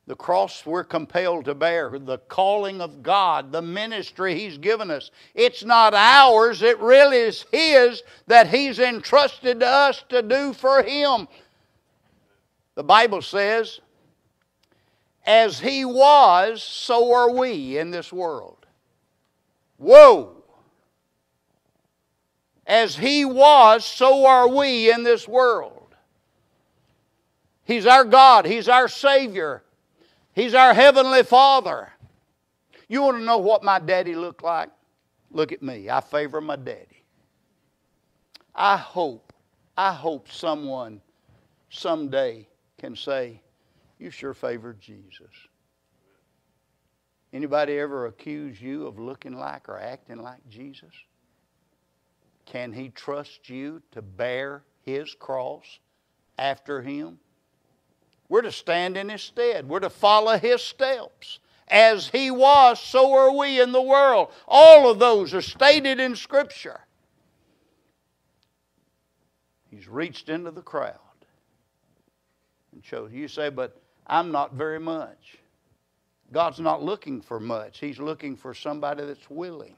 The 0.07 0.17
cross 0.17 0.65
we're 0.65 0.83
compelled 0.83 1.45
to 1.45 1.55
bear, 1.55 1.99
the 1.99 2.19
calling 2.19 2.81
of 2.81 3.03
God, 3.03 3.53
the 3.53 3.61
ministry 3.61 4.35
He's 4.39 4.57
given 4.57 4.91
us. 4.91 5.11
It's 5.35 5.63
not 5.63 5.93
ours, 5.93 6.63
it 6.63 6.81
really 6.81 7.19
is 7.19 7.45
His 7.53 8.03
that 8.29 8.49
He's 8.49 8.79
entrusted 8.79 9.61
to 9.61 9.67
us 9.67 10.05
to 10.09 10.23
do 10.23 10.55
for 10.55 10.83
Him. 10.83 11.29
The 12.77 12.85
Bible 12.85 13.21
says, 13.21 13.81
as 15.25 15.61
He 15.61 15.85
was, 15.85 16.63
so 16.63 17.15
are 17.15 17.31
we 17.31 17.79
in 17.79 17.91
this 17.91 18.13
world. 18.13 18.67
Whoa! 19.77 20.43
As 22.67 22.97
He 22.97 23.25
was, 23.25 23.85
so 23.85 24.27
are 24.27 24.49
we 24.49 24.91
in 24.91 25.03
this 25.03 25.27
world. 25.29 25.95
He's 27.65 27.87
our 27.87 28.05
God, 28.05 28.47
He's 28.47 28.69
our 28.69 28.89
Savior, 28.89 29.63
He's 30.35 30.55
our 30.55 30.75
Heavenly 30.75 31.23
Father. 31.23 31.91
You 32.89 33.03
want 33.03 33.19
to 33.19 33.25
know 33.25 33.39
what 33.39 33.63
my 33.63 33.79
daddy 33.79 34.15
looked 34.15 34.43
like? 34.43 34.69
Look 35.31 35.53
at 35.53 35.63
me. 35.63 35.91
I 35.91 36.01
favor 36.01 36.41
my 36.41 36.57
daddy. 36.57 37.03
I 38.55 38.77
hope, 38.77 39.33
I 39.77 39.93
hope 39.93 40.31
someone 40.31 41.01
someday 41.71 42.47
can 42.79 42.95
say, 42.95 43.41
You 44.05 44.11
sure 44.11 44.35
favored 44.35 44.83
Jesus. 44.83 45.31
Anybody 47.33 47.79
ever 47.79 48.05
accuse 48.05 48.61
you 48.61 48.87
of 48.87 48.99
looking 48.99 49.33
like 49.33 49.67
or 49.67 49.79
acting 49.79 50.21
like 50.21 50.47
Jesus? 50.47 50.93
Can 52.45 52.71
he 52.71 52.91
trust 52.91 53.49
you 53.49 53.81
to 53.93 54.03
bear 54.03 54.63
his 54.83 55.15
cross 55.15 55.79
after 56.37 56.83
him? 56.83 57.19
We're 58.29 58.43
to 58.43 58.53
stand 58.53 58.99
in 58.99 59.09
His 59.09 59.23
stead. 59.23 59.67
We're 59.67 59.81
to 59.81 59.89
follow 59.89 60.37
His 60.37 60.63
steps. 60.63 61.39
As 61.69 62.09
He 62.09 62.31
was, 62.31 62.81
so 62.81 63.15
are 63.15 63.33
we 63.35 63.59
in 63.59 63.73
the 63.73 63.81
world. 63.81 64.33
All 64.47 64.91
of 64.91 64.99
those 64.99 65.33
are 65.33 65.41
stated 65.41 65.99
in 65.99 66.15
Scripture. 66.15 66.81
He's 69.71 69.89
reached 69.89 70.29
into 70.29 70.51
the 70.51 70.63
crowd 70.63 70.99
and 72.73 72.83
chose. 72.83 73.11
You 73.11 73.29
say, 73.29 73.49
but 73.49 73.81
I'm 74.07 74.31
not 74.31 74.55
very 74.55 74.81
much. 74.81 75.39
God's 76.33 76.61
not 76.61 76.83
looking 76.83 77.21
for 77.21 77.39
much, 77.39 77.79
He's 77.79 77.99
looking 77.99 78.37
for 78.37 78.55
somebody 78.55 79.05
that's 79.05 79.31
willing. 79.31 79.77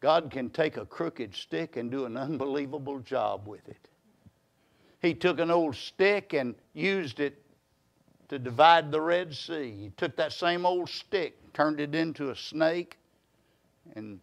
God 0.00 0.30
can 0.30 0.50
take 0.50 0.76
a 0.76 0.86
crooked 0.86 1.34
stick 1.34 1.76
and 1.76 1.90
do 1.90 2.04
an 2.04 2.16
unbelievable 2.16 3.00
job 3.00 3.46
with 3.46 3.68
it. 3.68 3.88
He 5.00 5.14
took 5.14 5.40
an 5.40 5.50
old 5.50 5.76
stick 5.76 6.32
and 6.34 6.54
used 6.72 7.20
it 7.20 7.42
to 8.28 8.38
divide 8.38 8.90
the 8.90 9.00
Red 9.00 9.34
Sea. 9.34 9.74
He 9.78 9.92
took 9.96 10.16
that 10.16 10.32
same 10.32 10.66
old 10.66 10.88
stick, 10.88 11.52
turned 11.52 11.80
it 11.80 11.94
into 11.94 12.30
a 12.30 12.36
snake, 12.36 12.98
and 13.94 14.20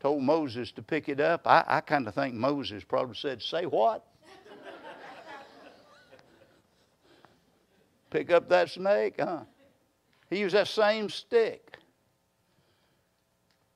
told 0.00 0.22
Moses 0.22 0.72
to 0.72 0.82
pick 0.82 1.08
it 1.08 1.20
up. 1.20 1.46
I, 1.46 1.64
I 1.66 1.80
kind 1.80 2.06
of 2.08 2.14
think 2.14 2.34
Moses 2.34 2.84
probably 2.84 3.16
said, 3.16 3.42
Say 3.42 3.64
what? 3.64 4.06
Pick 8.12 8.30
up 8.30 8.48
that 8.50 8.70
snake, 8.70 9.14
huh? 9.18 9.40
He 10.28 10.38
used 10.38 10.54
that 10.54 10.68
same 10.68 11.08
stick 11.08 11.78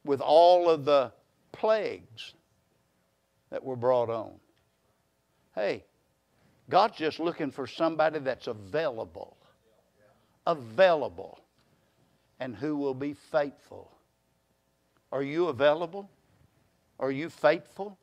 with 0.05 0.21
all 0.21 0.71
of 0.71 0.85
the 0.85 1.13
plagues 1.53 2.35
that 3.51 3.65
were 3.65 3.77
brought 3.77 4.11
on. 4.11 4.33
Hey, 5.55 5.85
God's 6.69 6.99
just 6.99 7.19
looking 7.19 7.51
for 7.51 7.67
somebody 7.67 8.19
that's 8.19 8.47
available. 8.47 9.37
Available. 10.47 11.41
And 12.39 12.55
who 12.55 12.77
will 12.77 12.95
be 12.95 13.15
faithful. 13.15 13.91
Are 15.11 15.23
you 15.23 15.49
available? 15.49 16.11
Are 17.01 17.11
you 17.11 17.31
faithful? 17.31 17.99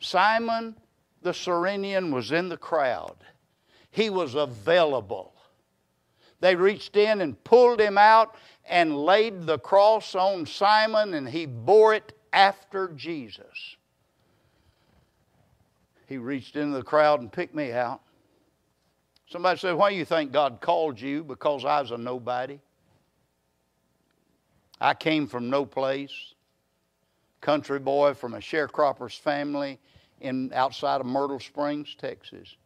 Simon 0.00 0.76
the 1.22 1.34
Cyrenian 1.34 2.12
was 2.12 2.30
in 2.30 2.48
the 2.48 2.56
crowd. 2.56 3.16
He 3.90 4.10
was 4.10 4.34
available. 4.34 5.34
They 6.40 6.54
reached 6.54 6.96
in 6.96 7.20
and 7.20 7.42
pulled 7.44 7.80
him 7.80 7.98
out 7.98 8.36
and 8.68 8.96
laid 8.96 9.46
the 9.46 9.58
cross 9.58 10.14
on 10.14 10.46
Simon, 10.46 11.14
and 11.14 11.28
he 11.28 11.46
bore 11.46 11.94
it 11.94 12.12
after 12.32 12.88
Jesus. 12.88 13.76
He 16.06 16.18
reached 16.18 16.56
into 16.56 16.76
the 16.76 16.82
crowd 16.82 17.20
and 17.20 17.32
picked 17.32 17.54
me 17.54 17.72
out. 17.72 18.00
Somebody 19.28 19.58
said, 19.58 19.74
Why 19.74 19.90
do 19.90 19.96
you 19.96 20.04
think 20.04 20.32
God 20.32 20.60
called 20.60 21.00
you? 21.00 21.22
Because 21.22 21.64
I 21.64 21.80
was 21.80 21.90
a 21.90 21.98
nobody. 21.98 22.58
I 24.80 24.94
came 24.94 25.26
from 25.26 25.50
no 25.50 25.66
place. 25.66 26.34
Country 27.40 27.78
boy 27.78 28.14
from 28.14 28.34
a 28.34 28.38
sharecropper's 28.38 29.16
family 29.16 29.78
in 30.20 30.52
outside 30.52 31.00
of 31.00 31.06
Myrtle 31.06 31.40
Springs, 31.40 31.94
Texas. 31.94 32.56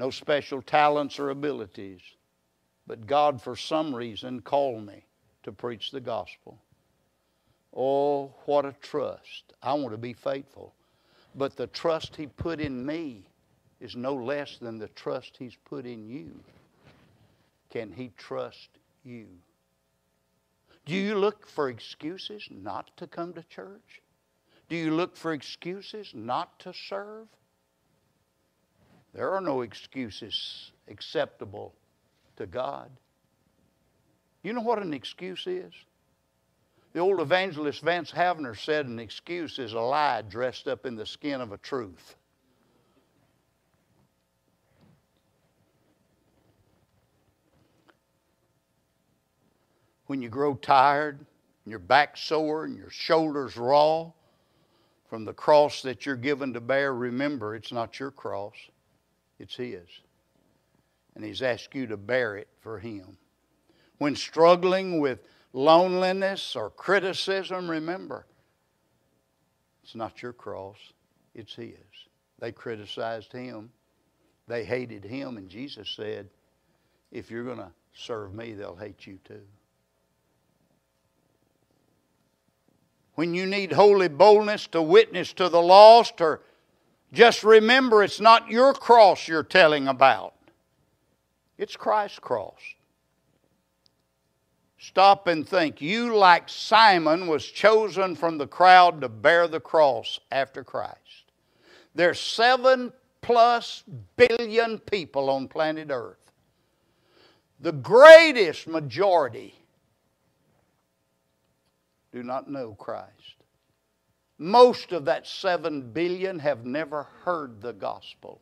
No 0.00 0.08
special 0.08 0.62
talents 0.62 1.18
or 1.18 1.28
abilities. 1.28 2.00
But 2.86 3.06
God, 3.06 3.42
for 3.42 3.54
some 3.54 3.94
reason, 3.94 4.40
called 4.40 4.86
me 4.86 5.04
to 5.42 5.52
preach 5.52 5.90
the 5.90 6.00
gospel. 6.00 6.58
Oh, 7.76 8.32
what 8.46 8.64
a 8.64 8.74
trust. 8.80 9.52
I 9.62 9.74
want 9.74 9.90
to 9.90 9.98
be 9.98 10.14
faithful. 10.14 10.72
But 11.34 11.54
the 11.54 11.66
trust 11.66 12.16
He 12.16 12.28
put 12.28 12.60
in 12.60 12.86
me 12.86 13.26
is 13.78 13.94
no 13.94 14.14
less 14.14 14.56
than 14.56 14.78
the 14.78 14.88
trust 14.88 15.36
He's 15.38 15.56
put 15.66 15.84
in 15.84 16.08
you. 16.08 16.32
Can 17.68 17.92
He 17.92 18.10
trust 18.16 18.70
you? 19.04 19.26
Do 20.86 20.94
you 20.94 21.14
look 21.14 21.46
for 21.46 21.68
excuses 21.68 22.48
not 22.50 22.90
to 22.96 23.06
come 23.06 23.34
to 23.34 23.42
church? 23.42 24.00
Do 24.70 24.76
you 24.76 24.92
look 24.92 25.14
for 25.14 25.34
excuses 25.34 26.12
not 26.14 26.58
to 26.60 26.72
serve? 26.72 27.28
There 29.14 29.30
are 29.30 29.40
no 29.40 29.62
excuses 29.62 30.72
acceptable 30.88 31.74
to 32.36 32.46
God. 32.46 32.90
You 34.42 34.52
know 34.52 34.60
what 34.60 34.80
an 34.80 34.94
excuse 34.94 35.46
is? 35.46 35.72
The 36.92 37.00
old 37.00 37.20
evangelist 37.20 37.82
Vance 37.82 38.10
Havner 38.10 38.58
said 38.58 38.86
an 38.86 38.98
excuse 38.98 39.58
is 39.58 39.72
a 39.72 39.80
lie 39.80 40.22
dressed 40.22 40.66
up 40.66 40.86
in 40.86 40.96
the 40.96 41.06
skin 41.06 41.40
of 41.40 41.52
a 41.52 41.58
truth. 41.58 42.16
when 50.10 50.20
you 50.20 50.28
grow 50.28 50.54
tired, 50.54 51.20
and 51.64 51.70
your 51.70 51.78
back 51.78 52.16
sore, 52.16 52.64
and 52.64 52.76
your 52.76 52.90
shoulders 52.90 53.56
raw 53.56 54.10
from 55.08 55.24
the 55.24 55.32
cross 55.32 55.82
that 55.82 56.04
you're 56.04 56.16
given 56.16 56.52
to 56.52 56.60
bear, 56.60 56.92
remember 56.92 57.54
it's 57.54 57.70
not 57.70 58.00
your 58.00 58.10
cross, 58.10 58.56
it's 59.40 59.56
His. 59.56 59.88
And 61.14 61.24
He's 61.24 61.42
asked 61.42 61.74
you 61.74 61.86
to 61.88 61.96
bear 61.96 62.36
it 62.36 62.48
for 62.60 62.78
Him. 62.78 63.16
When 63.98 64.14
struggling 64.14 65.00
with 65.00 65.20
loneliness 65.52 66.54
or 66.54 66.70
criticism, 66.70 67.68
remember 67.68 68.26
it's 69.82 69.94
not 69.94 70.22
your 70.22 70.32
cross, 70.32 70.78
it's 71.34 71.54
His. 71.54 71.74
They 72.38 72.52
criticized 72.52 73.32
Him, 73.32 73.70
they 74.46 74.64
hated 74.64 75.04
Him, 75.04 75.36
and 75.36 75.48
Jesus 75.48 75.88
said, 75.88 76.28
If 77.10 77.30
you're 77.30 77.44
going 77.44 77.58
to 77.58 77.72
serve 77.92 78.34
me, 78.34 78.52
they'll 78.52 78.76
hate 78.76 79.06
you 79.06 79.18
too. 79.24 79.42
when 83.20 83.34
you 83.34 83.44
need 83.44 83.70
holy 83.70 84.08
boldness 84.08 84.66
to 84.68 84.80
witness 84.80 85.34
to 85.34 85.46
the 85.50 85.60
lost, 85.60 86.22
or 86.22 86.40
just 87.12 87.42
remember 87.42 88.02
it's 88.02 88.20
not 88.20 88.50
your 88.50 88.72
cross 88.72 89.26
you're 89.26 89.42
telling 89.42 89.88
about, 89.88 90.34
it's 91.58 91.76
Christ's 91.76 92.18
cross. 92.18 92.60
Stop 94.78 95.26
and 95.26 95.46
think. 95.46 95.82
You, 95.82 96.16
like 96.16 96.48
Simon, 96.48 97.26
was 97.26 97.44
chosen 97.44 98.14
from 98.14 98.38
the 98.38 98.46
crowd 98.46 99.02
to 99.02 99.10
bear 99.10 99.46
the 99.46 99.60
cross 99.60 100.18
after 100.32 100.64
Christ. 100.64 101.32
There's 101.94 102.18
seven 102.18 102.90
plus 103.20 103.84
billion 104.16 104.78
people 104.78 105.28
on 105.28 105.48
planet 105.48 105.88
Earth. 105.90 106.32
The 107.60 107.72
greatest 107.72 108.66
majority 108.66 109.54
do 112.10 112.22
not 112.22 112.50
know 112.50 112.74
Christ. 112.74 113.39
Most 114.42 114.92
of 114.92 115.04
that 115.04 115.26
7 115.26 115.92
billion 115.92 116.38
have 116.38 116.64
never 116.64 117.02
heard 117.24 117.60
the 117.60 117.74
gospel. 117.74 118.40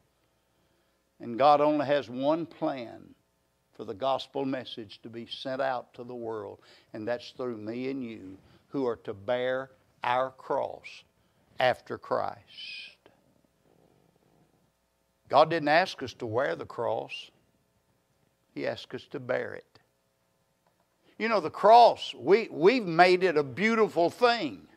And 1.18 1.37
God 1.37 1.61
only 1.61 1.87
has 1.87 2.08
one 2.08 2.46
plan 2.46 3.02
for 3.76 3.84
the 3.84 3.94
gospel 3.94 4.44
message 4.44 5.00
to 5.02 5.08
be 5.08 5.26
sent 5.26 5.61
out 5.61 5.92
to 5.94 6.04
the 6.04 6.14
world, 6.14 6.61
and 6.92 7.06
that's 7.06 7.32
through 7.32 7.56
me 7.56 7.90
and 7.90 8.04
you 8.04 8.38
who 8.68 8.87
are 8.87 8.94
to 8.98 9.12
bear 9.12 9.72
our 10.04 10.30
cross 10.30 11.02
after 11.58 11.98
Christ. 11.98 12.38
God 15.28 15.50
didn't 15.50 15.68
ask 15.68 16.00
us 16.04 16.14
to 16.14 16.26
wear 16.26 16.54
the 16.54 16.64
cross, 16.64 17.32
He 18.54 18.68
asked 18.68 18.94
us 18.94 19.08
to 19.11 19.18
bear 19.18 19.54
it. 19.54 19.80
You 21.18 21.28
know, 21.28 21.40
the 21.40 21.50
cross, 21.50 22.14
we, 22.16 22.48
we've 22.52 22.87
made 22.87 23.24
it 23.24 23.37
a 23.37 23.42
beautiful 23.42 24.11
thing 24.11 24.68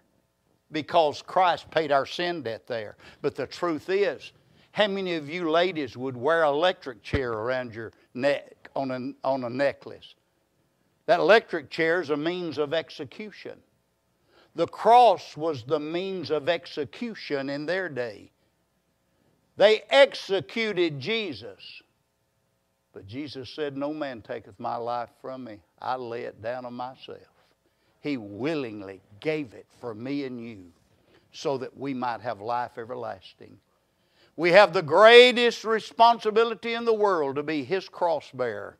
because 0.71 1.21
Christ 1.21 1.69
paid 1.71 1.91
our 1.91 2.05
sin 2.05 2.43
debt 2.43 2.67
there. 2.67 2.95
But 3.21 3.35
the 3.35 3.47
truth 3.47 3.89
is, 3.89 4.31
how 4.71 4.87
many 4.87 5.15
of 5.15 5.29
you 5.29 5.49
ladies 5.49 5.97
would 5.97 6.15
wear 6.15 6.43
an 6.43 6.53
electric 6.53 7.03
chair 7.03 7.33
around 7.33 7.75
your 7.75 7.91
neck 8.13 8.69
on 8.75 8.91
a, 8.91 9.27
on 9.27 9.43
a 9.43 9.49
necklace? 9.49 10.15
That 11.07 11.19
electric 11.19 11.69
chair 11.69 12.01
is 12.01 12.09
a 12.09 12.17
means 12.17 12.57
of 12.57 12.73
execution. 12.73 13.59
The 14.55 14.67
cross 14.67 15.35
was 15.35 15.63
the 15.63 15.79
means 15.79 16.29
of 16.29 16.49
execution 16.49 17.49
in 17.49 17.65
their 17.65 17.89
day. 17.89 18.31
They 19.57 19.83
executed 19.89 20.99
Jesus. 20.99 21.81
But 22.93 23.07
Jesus 23.07 23.49
said, 23.49 23.77
No 23.77 23.93
man 23.93 24.21
taketh 24.21 24.59
my 24.59 24.75
life 24.75 25.09
from 25.21 25.45
me. 25.45 25.59
I 25.81 25.95
lay 25.95 26.23
it 26.23 26.41
down 26.41 26.65
on 26.65 26.73
myself. 26.73 27.30
He 28.01 28.17
willingly 28.17 29.01
gave 29.19 29.53
it 29.53 29.67
for 29.79 29.93
me 29.93 30.25
and 30.25 30.43
you 30.43 30.71
so 31.31 31.57
that 31.59 31.77
we 31.77 31.93
might 31.93 32.21
have 32.21 32.41
life 32.41 32.77
everlasting. 32.77 33.57
We 34.35 34.51
have 34.51 34.73
the 34.73 34.81
greatest 34.81 35.63
responsibility 35.63 36.73
in 36.73 36.83
the 36.83 36.93
world 36.93 37.35
to 37.35 37.43
be 37.43 37.63
His 37.63 37.87
cross 37.87 38.29
bearer, 38.33 38.77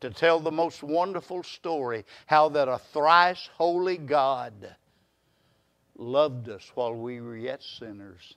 to 0.00 0.10
tell 0.10 0.38
the 0.38 0.52
most 0.52 0.82
wonderful 0.82 1.42
story 1.42 2.04
how 2.26 2.50
that 2.50 2.68
a 2.68 2.78
thrice 2.78 3.48
holy 3.56 3.96
God 3.96 4.52
loved 5.96 6.48
us 6.48 6.70
while 6.74 6.94
we 6.94 7.20
were 7.20 7.36
yet 7.36 7.62
sinners 7.62 8.34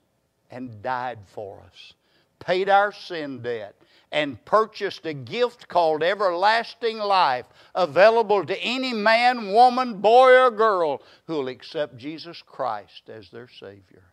and 0.49 0.81
died 0.81 1.19
for 1.25 1.61
us, 1.65 1.93
paid 2.39 2.69
our 2.69 2.91
sin 2.91 3.41
debt, 3.41 3.75
and 4.11 4.43
purchased 4.45 5.05
a 5.05 5.13
gift 5.13 5.67
called 5.67 6.01
everlasting 6.01 6.97
life, 6.97 7.45
available 7.75 8.45
to 8.45 8.57
any 8.61 8.93
man, 8.93 9.51
woman, 9.51 9.99
boy, 9.99 10.33
or 10.39 10.51
girl 10.51 11.01
who 11.25 11.33
will 11.33 11.47
accept 11.49 11.97
Jesus 11.97 12.41
Christ 12.45 13.09
as 13.09 13.29
their 13.29 13.49
Savior. 13.49 14.03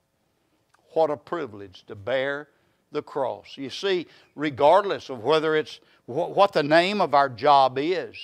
What 0.95 1.11
a 1.11 1.17
privilege 1.17 1.85
to 1.87 1.95
bear 1.95 2.49
the 2.93 3.03
cross. 3.03 3.57
You 3.57 3.71
see, 3.71 4.07
regardless 4.35 5.11
of 5.11 5.23
whether 5.23 5.55
it's 5.57 5.81
what 6.07 6.53
the 6.53 6.63
name 6.63 7.01
of 7.01 7.15
our 7.15 7.29
job 7.29 7.79
is, 7.79 8.17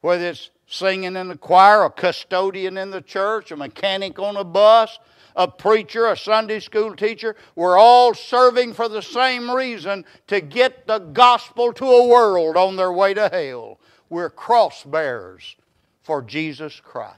whether 0.00 0.26
it's 0.28 0.50
singing 0.66 1.16
in 1.16 1.28
the 1.28 1.36
choir, 1.36 1.84
a 1.84 1.90
custodian 1.90 2.76
in 2.76 2.90
the 2.90 3.00
church, 3.00 3.50
a 3.50 3.56
mechanic 3.56 4.18
on 4.18 4.36
a 4.36 4.44
bus, 4.44 4.98
a 5.38 5.46
preacher, 5.46 6.06
a 6.06 6.16
Sunday 6.16 6.58
school 6.58 6.96
teacher, 6.96 7.36
we're 7.54 7.78
all 7.78 8.12
serving 8.12 8.74
for 8.74 8.88
the 8.88 9.00
same 9.00 9.48
reason 9.48 10.04
to 10.26 10.40
get 10.40 10.86
the 10.88 10.98
gospel 10.98 11.72
to 11.72 11.86
a 11.86 12.08
world 12.08 12.56
on 12.56 12.74
their 12.74 12.92
way 12.92 13.14
to 13.14 13.28
hell. 13.28 13.78
We're 14.10 14.30
cross 14.30 14.82
bearers 14.82 15.56
for 16.02 16.22
Jesus 16.22 16.80
Christ. 16.80 17.14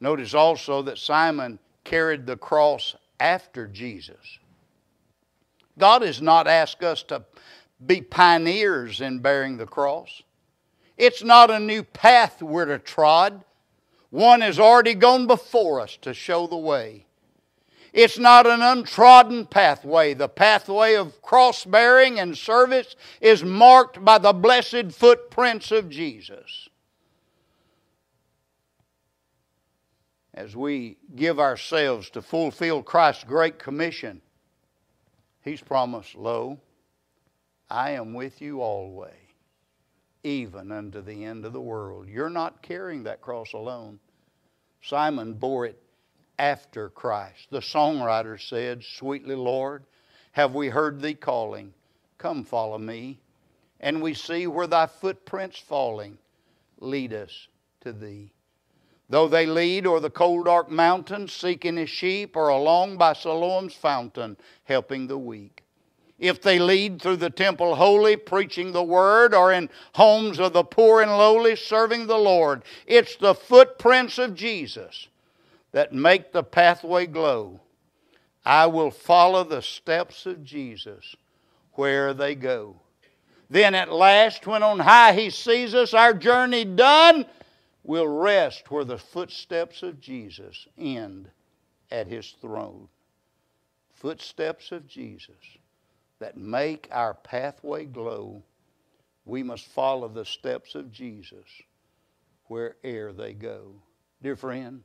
Notice 0.00 0.32
also 0.32 0.80
that 0.82 0.96
Simon 0.96 1.58
carried 1.84 2.24
the 2.24 2.36
cross 2.36 2.96
after 3.20 3.66
Jesus. 3.66 4.38
God 5.76 6.00
has 6.00 6.22
not 6.22 6.46
asked 6.46 6.82
us 6.82 7.02
to 7.04 7.24
be 7.84 8.00
pioneers 8.00 9.02
in 9.02 9.18
bearing 9.18 9.58
the 9.58 9.66
cross. 9.66 10.22
It's 10.96 11.22
not 11.22 11.50
a 11.50 11.60
new 11.60 11.82
path 11.82 12.42
we're 12.42 12.64
to 12.64 12.78
trod. 12.78 13.44
One 14.10 14.40
has 14.40 14.58
already 14.58 14.94
gone 14.94 15.26
before 15.26 15.80
us 15.80 15.98
to 16.02 16.14
show 16.14 16.46
the 16.46 16.56
way. 16.56 17.06
It's 17.92 18.18
not 18.18 18.46
an 18.46 18.62
untrodden 18.62 19.46
pathway. 19.46 20.14
The 20.14 20.28
pathway 20.28 20.94
of 20.94 21.20
cross 21.22 21.64
bearing 21.64 22.18
and 22.18 22.36
service 22.36 22.94
is 23.20 23.42
marked 23.42 24.04
by 24.04 24.18
the 24.18 24.32
blessed 24.32 24.92
footprints 24.92 25.70
of 25.70 25.88
Jesus. 25.88 26.68
As 30.34 30.54
we 30.54 30.98
give 31.16 31.40
ourselves 31.40 32.10
to 32.10 32.22
fulfill 32.22 32.82
Christ's 32.82 33.24
great 33.24 33.58
commission, 33.58 34.22
He's 35.42 35.62
promised, 35.62 36.14
Lo, 36.14 36.60
I 37.70 37.92
am 37.92 38.14
with 38.14 38.40
you 38.40 38.60
always, 38.60 39.12
even 40.22 40.72
unto 40.72 41.00
the 41.00 41.24
end 41.24 41.44
of 41.44 41.52
the 41.52 41.60
world. 41.60 42.08
You're 42.08 42.30
not 42.30 42.62
carrying 42.62 43.04
that 43.04 43.20
cross 43.20 43.52
alone. 43.52 43.98
Simon 44.82 45.34
bore 45.34 45.66
it 45.66 45.80
after 46.38 46.88
Christ. 46.90 47.48
The 47.50 47.60
songwriter 47.60 48.40
said, 48.40 48.82
Sweetly, 48.82 49.34
Lord, 49.34 49.84
have 50.32 50.54
we 50.54 50.68
heard 50.68 51.00
thee 51.00 51.14
calling? 51.14 51.72
Come 52.16 52.44
follow 52.44 52.78
me. 52.78 53.20
And 53.80 54.02
we 54.02 54.14
see 54.14 54.46
where 54.46 54.66
thy 54.66 54.86
footprints 54.86 55.58
falling 55.58 56.18
lead 56.80 57.12
us 57.12 57.48
to 57.80 57.92
thee. 57.92 58.32
Though 59.08 59.28
they 59.28 59.46
lead 59.46 59.86
o'er 59.86 60.00
the 60.00 60.10
cold 60.10 60.44
dark 60.44 60.70
mountains, 60.70 61.32
seeking 61.32 61.76
his 61.76 61.88
sheep, 61.88 62.36
or 62.36 62.48
along 62.48 62.98
by 62.98 63.14
Siloam's 63.14 63.74
fountain, 63.74 64.36
helping 64.64 65.06
the 65.06 65.16
weak 65.16 65.64
if 66.18 66.42
they 66.42 66.58
lead 66.58 67.00
through 67.00 67.16
the 67.16 67.30
temple 67.30 67.76
holy, 67.76 68.16
preaching 68.16 68.72
the 68.72 68.82
word, 68.82 69.34
or 69.34 69.52
in 69.52 69.70
homes 69.94 70.40
of 70.40 70.52
the 70.52 70.64
poor 70.64 71.00
and 71.00 71.10
lowly, 71.12 71.54
serving 71.54 72.06
the 72.06 72.18
Lord. 72.18 72.62
It's 72.86 73.16
the 73.16 73.34
footprints 73.34 74.18
of 74.18 74.34
Jesus 74.34 75.08
that 75.72 75.92
make 75.92 76.32
the 76.32 76.42
pathway 76.42 77.06
glow. 77.06 77.60
I 78.44 78.66
will 78.66 78.90
follow 78.90 79.44
the 79.44 79.62
steps 79.62 80.26
of 80.26 80.42
Jesus 80.42 81.14
where 81.74 82.14
they 82.14 82.34
go. 82.34 82.76
Then 83.50 83.74
at 83.74 83.92
last, 83.92 84.46
when 84.46 84.62
on 84.62 84.80
high 84.80 85.12
he 85.12 85.30
sees 85.30 85.74
us, 85.74 85.94
our 85.94 86.12
journey 86.12 86.64
done, 86.64 87.26
we'll 87.84 88.08
rest 88.08 88.70
where 88.70 88.84
the 88.84 88.98
footsteps 88.98 89.82
of 89.82 90.00
Jesus 90.00 90.66
end 90.76 91.30
at 91.90 92.06
his 92.06 92.34
throne. 92.40 92.88
Footsteps 93.94 94.72
of 94.72 94.86
Jesus 94.86 95.36
that 96.20 96.36
make 96.36 96.88
our 96.90 97.14
pathway 97.14 97.84
glow, 97.84 98.42
we 99.24 99.42
must 99.42 99.66
follow 99.66 100.08
the 100.08 100.24
steps 100.24 100.74
of 100.74 100.90
Jesus 100.90 101.46
where'er 102.48 103.12
they 103.12 103.34
go. 103.34 103.74
Dear 104.22 104.36
friend, 104.36 104.82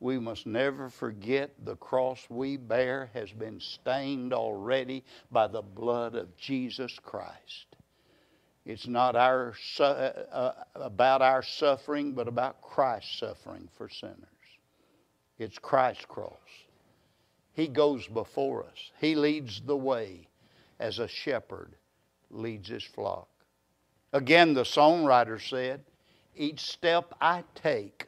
we 0.00 0.18
must 0.18 0.46
never 0.46 0.90
forget 0.90 1.52
the 1.64 1.76
cross 1.76 2.26
we 2.28 2.56
bear 2.56 3.08
has 3.14 3.30
been 3.30 3.60
stained 3.60 4.32
already 4.32 5.04
by 5.30 5.46
the 5.46 5.62
blood 5.62 6.16
of 6.16 6.36
Jesus 6.36 6.98
Christ. 7.02 7.76
It's 8.64 8.86
not 8.88 9.16
our, 9.16 9.54
uh, 9.78 9.82
uh, 9.82 10.52
about 10.74 11.22
our 11.22 11.42
suffering, 11.42 12.12
but 12.12 12.28
about 12.28 12.62
Christ's 12.62 13.18
suffering 13.18 13.68
for 13.76 13.88
sinners. 13.88 14.16
It's 15.38 15.58
Christ's 15.58 16.04
cross. 16.04 16.36
He 17.54 17.68
goes 17.68 18.06
before 18.06 18.64
us, 18.64 18.90
He 19.00 19.14
leads 19.14 19.60
the 19.60 19.76
way 19.76 20.28
as 20.78 20.98
a 20.98 21.08
shepherd 21.08 21.74
leads 22.30 22.68
his 22.68 22.82
flock. 22.82 23.28
Again, 24.12 24.54
the 24.54 24.62
songwriter 24.62 25.40
said, 25.40 25.84
Each 26.36 26.60
step 26.60 27.14
I 27.20 27.44
take, 27.54 28.06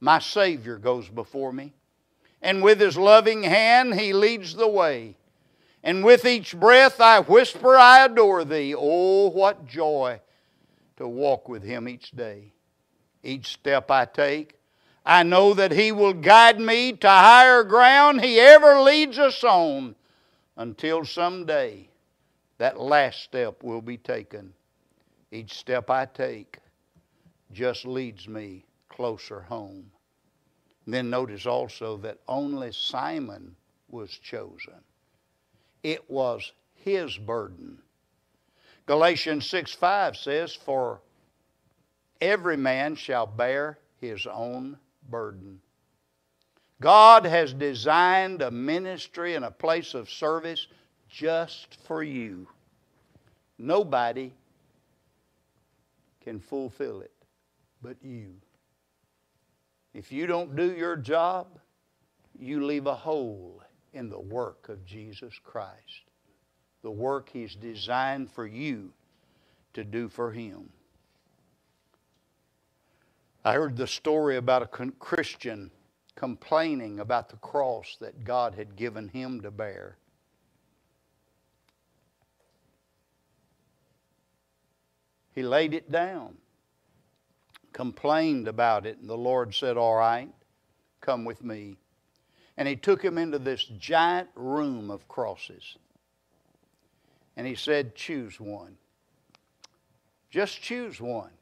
my 0.00 0.18
Savior 0.18 0.78
goes 0.78 1.08
before 1.08 1.52
me. 1.52 1.72
And 2.42 2.62
with 2.62 2.80
his 2.80 2.96
loving 2.96 3.44
hand, 3.44 3.94
he 3.94 4.12
leads 4.12 4.54
the 4.54 4.68
way. 4.68 5.16
And 5.84 6.04
with 6.04 6.24
each 6.24 6.58
breath 6.58 7.00
I 7.00 7.20
whisper, 7.20 7.76
I 7.76 8.04
adore 8.04 8.44
thee. 8.44 8.74
Oh, 8.76 9.28
what 9.30 9.66
joy 9.66 10.20
to 10.96 11.08
walk 11.08 11.48
with 11.48 11.62
him 11.62 11.88
each 11.88 12.10
day. 12.10 12.52
Each 13.22 13.46
step 13.46 13.90
I 13.90 14.04
take, 14.04 14.58
I 15.04 15.22
know 15.22 15.54
that 15.54 15.72
he 15.72 15.92
will 15.92 16.12
guide 16.12 16.60
me 16.60 16.92
to 16.92 17.08
higher 17.08 17.64
ground 17.64 18.20
he 18.20 18.38
ever 18.38 18.80
leads 18.80 19.18
us 19.18 19.42
on 19.42 19.96
until 20.56 21.04
someday 21.04 21.88
that 22.58 22.78
last 22.78 23.22
step 23.22 23.62
will 23.62 23.82
be 23.82 23.96
taken. 23.96 24.52
Each 25.30 25.54
step 25.54 25.90
I 25.90 26.06
take 26.06 26.58
just 27.50 27.84
leads 27.84 28.28
me 28.28 28.64
closer 28.88 29.40
home. 29.40 29.90
Then 30.86 31.10
notice 31.10 31.46
also 31.46 31.96
that 31.98 32.18
only 32.28 32.72
Simon 32.72 33.56
was 33.88 34.10
chosen. 34.10 34.80
It 35.82 36.10
was 36.10 36.52
his 36.74 37.16
burden. 37.16 37.78
Galatians 38.86 39.48
6 39.48 39.72
5 39.74 40.16
says, 40.16 40.54
For 40.54 41.00
every 42.20 42.56
man 42.56 42.94
shall 42.94 43.26
bear 43.26 43.78
his 44.00 44.26
own 44.26 44.76
burden. 45.08 45.60
God 46.82 47.24
has 47.24 47.54
designed 47.54 48.42
a 48.42 48.50
ministry 48.50 49.36
and 49.36 49.44
a 49.44 49.52
place 49.52 49.94
of 49.94 50.10
service 50.10 50.66
just 51.08 51.78
for 51.84 52.02
you. 52.02 52.48
Nobody 53.56 54.32
can 56.24 56.40
fulfill 56.40 57.00
it 57.00 57.12
but 57.82 57.96
you. 58.02 58.34
If 59.94 60.10
you 60.10 60.26
don't 60.26 60.56
do 60.56 60.74
your 60.74 60.96
job, 60.96 61.46
you 62.36 62.64
leave 62.64 62.86
a 62.86 62.94
hole 62.94 63.62
in 63.92 64.08
the 64.08 64.20
work 64.20 64.68
of 64.68 64.84
Jesus 64.84 65.34
Christ, 65.44 66.10
the 66.82 66.90
work 66.90 67.28
He's 67.32 67.54
designed 67.54 68.28
for 68.28 68.46
you 68.46 68.90
to 69.74 69.84
do 69.84 70.08
for 70.08 70.32
Him. 70.32 70.68
I 73.44 73.52
heard 73.52 73.76
the 73.76 73.86
story 73.86 74.36
about 74.36 74.62
a 74.62 74.90
Christian 74.90 75.70
complaining 76.22 77.00
about 77.00 77.28
the 77.28 77.36
cross 77.38 77.96
that 77.98 78.22
God 78.22 78.54
had 78.54 78.76
given 78.76 79.08
him 79.08 79.40
to 79.40 79.50
bear. 79.50 79.96
He 85.34 85.42
laid 85.42 85.74
it 85.74 85.90
down, 85.90 86.36
complained 87.72 88.46
about 88.46 88.86
it, 88.86 88.98
and 88.98 89.10
the 89.10 89.16
Lord 89.16 89.52
said, 89.52 89.76
All 89.76 89.96
right, 89.96 90.28
come 91.00 91.24
with 91.24 91.42
me. 91.42 91.76
And 92.56 92.68
he 92.68 92.76
took 92.76 93.02
him 93.02 93.18
into 93.18 93.40
this 93.40 93.64
giant 93.64 94.28
room 94.36 94.92
of 94.92 95.08
crosses. 95.08 95.76
And 97.36 97.48
he 97.48 97.56
said, 97.56 97.96
Choose 97.96 98.38
one. 98.38 98.76
Just 100.30 100.62
choose 100.62 101.00
one. 101.00 101.32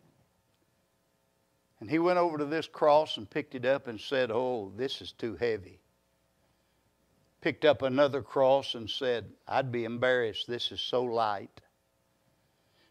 And 1.81 1.91
he 1.91 1.99
went 1.99 2.19
over 2.19 2.39
to 2.39 2.45
this 2.45 2.67
cross 2.67 3.17
and 3.17 3.29
picked 3.29 3.55
it 3.55 3.65
up 3.65 3.87
and 3.87 4.01
said, 4.01 4.31
Oh, 4.31 4.73
this 4.77 5.01
is 5.01 5.13
too 5.13 5.37
heavy. 5.37 5.81
Picked 7.41 7.65
up 7.65 7.83
another 7.83 8.21
cross 8.21 8.75
and 8.75 8.89
said, 8.89 9.25
I'd 9.49 9.73
be 9.73 9.85
embarrassed. 9.85 10.47
This 10.47 10.73
is 10.73 10.81
so 10.81 11.03
light 11.03 11.61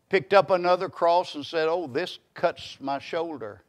picked 0.10 0.34
up 0.34 0.50
another 0.50 0.90
cross 0.90 1.36
and 1.36 1.46
said, 1.46 1.68
Oh, 1.70 1.88
this 1.88 2.20
cuts 2.34 2.78
my 2.82 3.00
shoulder. 3.00 3.64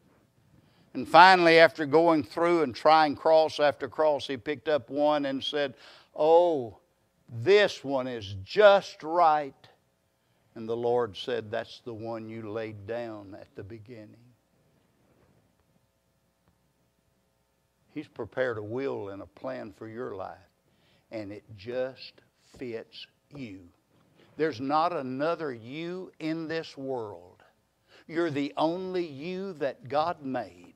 And 0.95 1.07
finally, 1.07 1.59
after 1.59 1.87
going 1.87 2.25
through 2.25 2.63
and 2.63 2.75
trying 2.75 3.15
cross 3.15 3.61
after 3.61 3.89
cross, 3.89 4.27
he 4.27 4.37
picked 4.37 4.69
up 4.69 4.91
one 4.91 5.27
and 5.27 5.45
said, 5.45 5.75
Oh, 6.17 6.79
this 7.29 7.85
one 7.85 8.09
is 8.09 8.35
just 8.43 9.03
right. 9.03 9.55
And 10.57 10.69
the 10.69 10.77
Lord 10.77 11.17
said, 11.17 11.51
That's 11.51 11.81
the 11.85 11.95
one 11.95 12.29
you 12.29 12.51
laid 12.51 12.87
down 12.87 13.37
at 13.39 13.55
the 13.55 13.63
beginning. 13.63 14.17
He's 17.93 18.09
prepared 18.09 18.59
a 18.59 18.63
will 18.63 19.09
and 19.09 19.23
a 19.23 19.27
plan 19.27 19.73
for 19.77 19.89
your 19.89 20.15
life, 20.15 20.39
and 21.11 21.33
it 21.33 21.45
just 21.57 22.13
fits 22.59 23.07
you. 23.35 23.61
There's 24.37 24.61
not 24.61 24.93
another 24.93 25.53
you 25.53 26.13
in 26.21 26.49
this 26.49 26.77
world. 26.77 27.43
You're 28.07 28.31
the 28.31 28.53
only 28.57 29.07
you 29.07 29.53
that 29.55 29.89
God 29.89 30.23
made. 30.23 30.75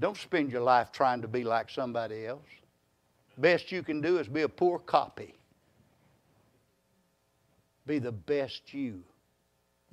Don't 0.00 0.16
spend 0.16 0.50
your 0.50 0.62
life 0.62 0.90
trying 0.90 1.22
to 1.22 1.28
be 1.28 1.44
like 1.44 1.70
somebody 1.70 2.26
else. 2.26 2.42
Best 3.38 3.70
you 3.70 3.82
can 3.82 4.00
do 4.00 4.18
is 4.18 4.28
be 4.28 4.42
a 4.42 4.48
poor 4.48 4.78
copy. 4.78 5.34
Be 7.86 7.98
the 7.98 8.12
best 8.12 8.72
you 8.72 9.04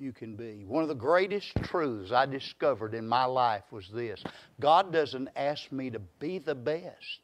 you 0.02 0.12
can 0.12 0.34
be. 0.34 0.64
One 0.66 0.82
of 0.82 0.88
the 0.88 0.94
greatest 0.94 1.54
truths 1.62 2.10
I 2.10 2.26
discovered 2.26 2.92
in 2.92 3.06
my 3.06 3.24
life 3.24 3.62
was 3.70 3.88
this 3.88 4.22
God 4.60 4.92
doesn't 4.92 5.28
ask 5.36 5.70
me 5.70 5.90
to 5.90 6.00
be 6.00 6.38
the 6.38 6.54
best, 6.54 7.20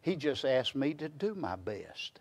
He 0.00 0.16
just 0.16 0.44
asked 0.44 0.74
me 0.74 0.94
to 0.94 1.08
do 1.08 1.34
my 1.34 1.56
best. 1.56 2.20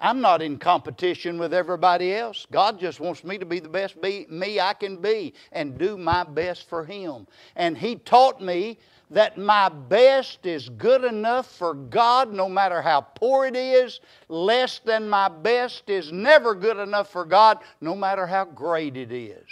I'm 0.00 0.20
not 0.20 0.42
in 0.42 0.58
competition 0.58 1.38
with 1.38 1.52
everybody 1.52 2.14
else. 2.14 2.46
God 2.52 2.78
just 2.78 3.00
wants 3.00 3.24
me 3.24 3.36
to 3.36 3.44
be 3.44 3.58
the 3.58 3.68
best 3.68 4.00
be, 4.00 4.26
me 4.30 4.60
I 4.60 4.72
can 4.72 4.98
be 4.98 5.34
and 5.50 5.76
do 5.76 5.98
my 5.98 6.22
best 6.22 6.68
for 6.68 6.84
Him. 6.84 7.26
And 7.56 7.76
He 7.76 7.96
taught 7.96 8.40
me 8.40 8.78
that 9.10 9.38
my 9.38 9.68
best 9.68 10.44
is 10.44 10.68
good 10.68 11.04
enough 11.04 11.50
for 11.50 11.74
God 11.74 12.32
no 12.32 12.48
matter 12.48 12.82
how 12.82 13.00
poor 13.00 13.46
it 13.46 13.56
is. 13.56 14.00
Less 14.28 14.80
than 14.80 15.08
my 15.08 15.28
best 15.28 15.88
is 15.88 16.12
never 16.12 16.54
good 16.54 16.76
enough 16.76 17.10
for 17.10 17.24
God 17.24 17.58
no 17.80 17.94
matter 17.94 18.26
how 18.26 18.44
great 18.44 18.96
it 18.96 19.12
is. 19.12 19.46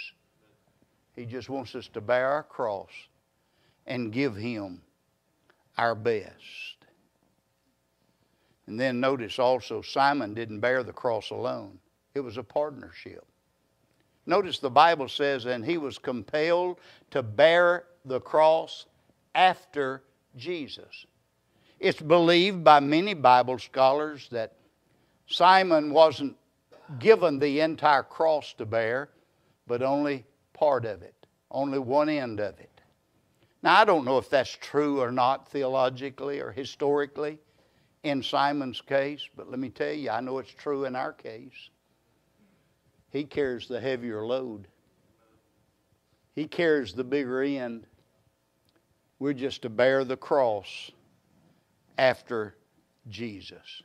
He 1.15 1.25
just 1.25 1.49
wants 1.49 1.73
us 1.73 1.87
to 1.89 2.01
bear 2.01 2.29
our 2.29 2.43
cross 2.43 2.91
and 3.87 4.11
give 4.11 4.35
Him 4.35 4.81
our 5.77 5.95
best. 5.95 6.33
And 8.67 8.79
then 8.79 8.99
notice 8.99 9.39
also, 9.39 9.81
Simon 9.81 10.33
didn't 10.33 10.59
bear 10.59 10.83
the 10.83 10.93
cross 10.93 11.31
alone, 11.31 11.79
it 12.13 12.19
was 12.19 12.37
a 12.37 12.43
partnership. 12.43 13.25
Notice 14.25 14.59
the 14.59 14.69
Bible 14.69 15.07
says, 15.07 15.45
and 15.45 15.65
he 15.65 15.77
was 15.77 15.97
compelled 15.97 16.79
to 17.11 17.23
bear 17.23 17.85
the 18.03 18.19
cross 18.19 18.85
after 19.35 20.03
Jesus. 20.35 21.05
It's 21.79 22.01
believed 22.01 22.63
by 22.63 22.79
many 22.79 23.13
Bible 23.13 23.59
scholars 23.59 24.27
that 24.31 24.53
Simon 25.27 25.91
wasn't 25.91 26.35
given 26.99 27.39
the 27.39 27.59
entire 27.59 28.03
cross 28.03 28.53
to 28.53 28.65
bear, 28.65 29.09
but 29.67 29.81
only 29.83 30.25
part 30.53 30.85
of 30.85 31.01
it, 31.01 31.25
only 31.51 31.79
one 31.79 32.09
end 32.09 32.39
of 32.39 32.59
it. 32.59 32.81
Now, 33.61 33.79
I 33.79 33.85
don't 33.85 34.05
know 34.05 34.17
if 34.17 34.29
that's 34.29 34.55
true 34.61 35.01
or 35.01 35.11
not 35.11 35.49
theologically 35.49 36.39
or 36.39 36.51
historically 36.51 37.39
in 38.03 38.23
Simon's 38.23 38.81
case, 38.81 39.27
but 39.35 39.49
let 39.49 39.59
me 39.59 39.69
tell 39.69 39.91
you, 39.91 40.09
I 40.09 40.21
know 40.21 40.37
it's 40.39 40.53
true 40.53 40.85
in 40.85 40.95
our 40.95 41.11
case. 41.11 41.69
He 43.09 43.23
carries 43.23 43.67
the 43.67 43.79
heavier 43.79 44.25
load, 44.25 44.67
he 46.33 46.47
carries 46.47 46.93
the 46.93 47.03
bigger 47.03 47.41
end. 47.41 47.85
We're 49.19 49.33
just 49.33 49.63
to 49.63 49.69
bear 49.69 50.03
the 50.03 50.17
cross 50.17 50.91
after 51.97 52.55
Jesus. 53.09 53.83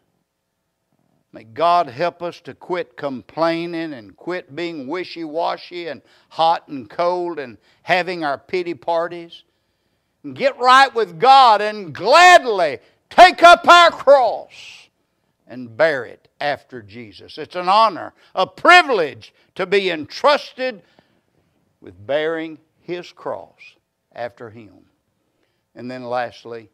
May 1.33 1.45
God 1.45 1.89
help 1.89 2.23
us 2.23 2.41
to 2.41 2.53
quit 2.53 2.97
complaining 2.97 3.95
and 3.95 4.15
quit 4.15 4.55
being 4.55 4.87
wishy 4.87 5.25
washy 5.25 5.89
and 5.89 6.03
hot 6.29 6.69
and 6.69 6.91
cold 6.91 7.39
and 7.39 7.57
having 7.83 8.23
our 8.23 8.37
pity 8.37 8.75
parties. 8.75 9.45
And 10.23 10.37
get 10.37 10.59
right 10.59 10.95
with 10.95 11.19
God 11.19 11.63
and 11.63 11.95
gladly 11.95 12.79
take 13.09 13.43
up 13.43 13.67
our 13.67 13.91
cross 13.91 14.53
and 15.49 15.75
bear 15.75 16.05
it 16.05 16.29
after 16.41 16.83
Jesus. 16.83 17.39
It's 17.39 17.57
an 17.57 17.69
honor, 17.69 18.13
a 18.35 18.47
privilege 18.47 19.35
to 19.55 19.65
be 19.65 19.91
entrusted 19.91 20.83
with 21.81 22.07
bearing 22.07 22.59
His 22.81 23.11
cross 23.11 23.59
after 24.13 24.51
Him. 24.51 24.85
And 25.75 25.91
then 25.91 26.05
lastly, 26.05 26.71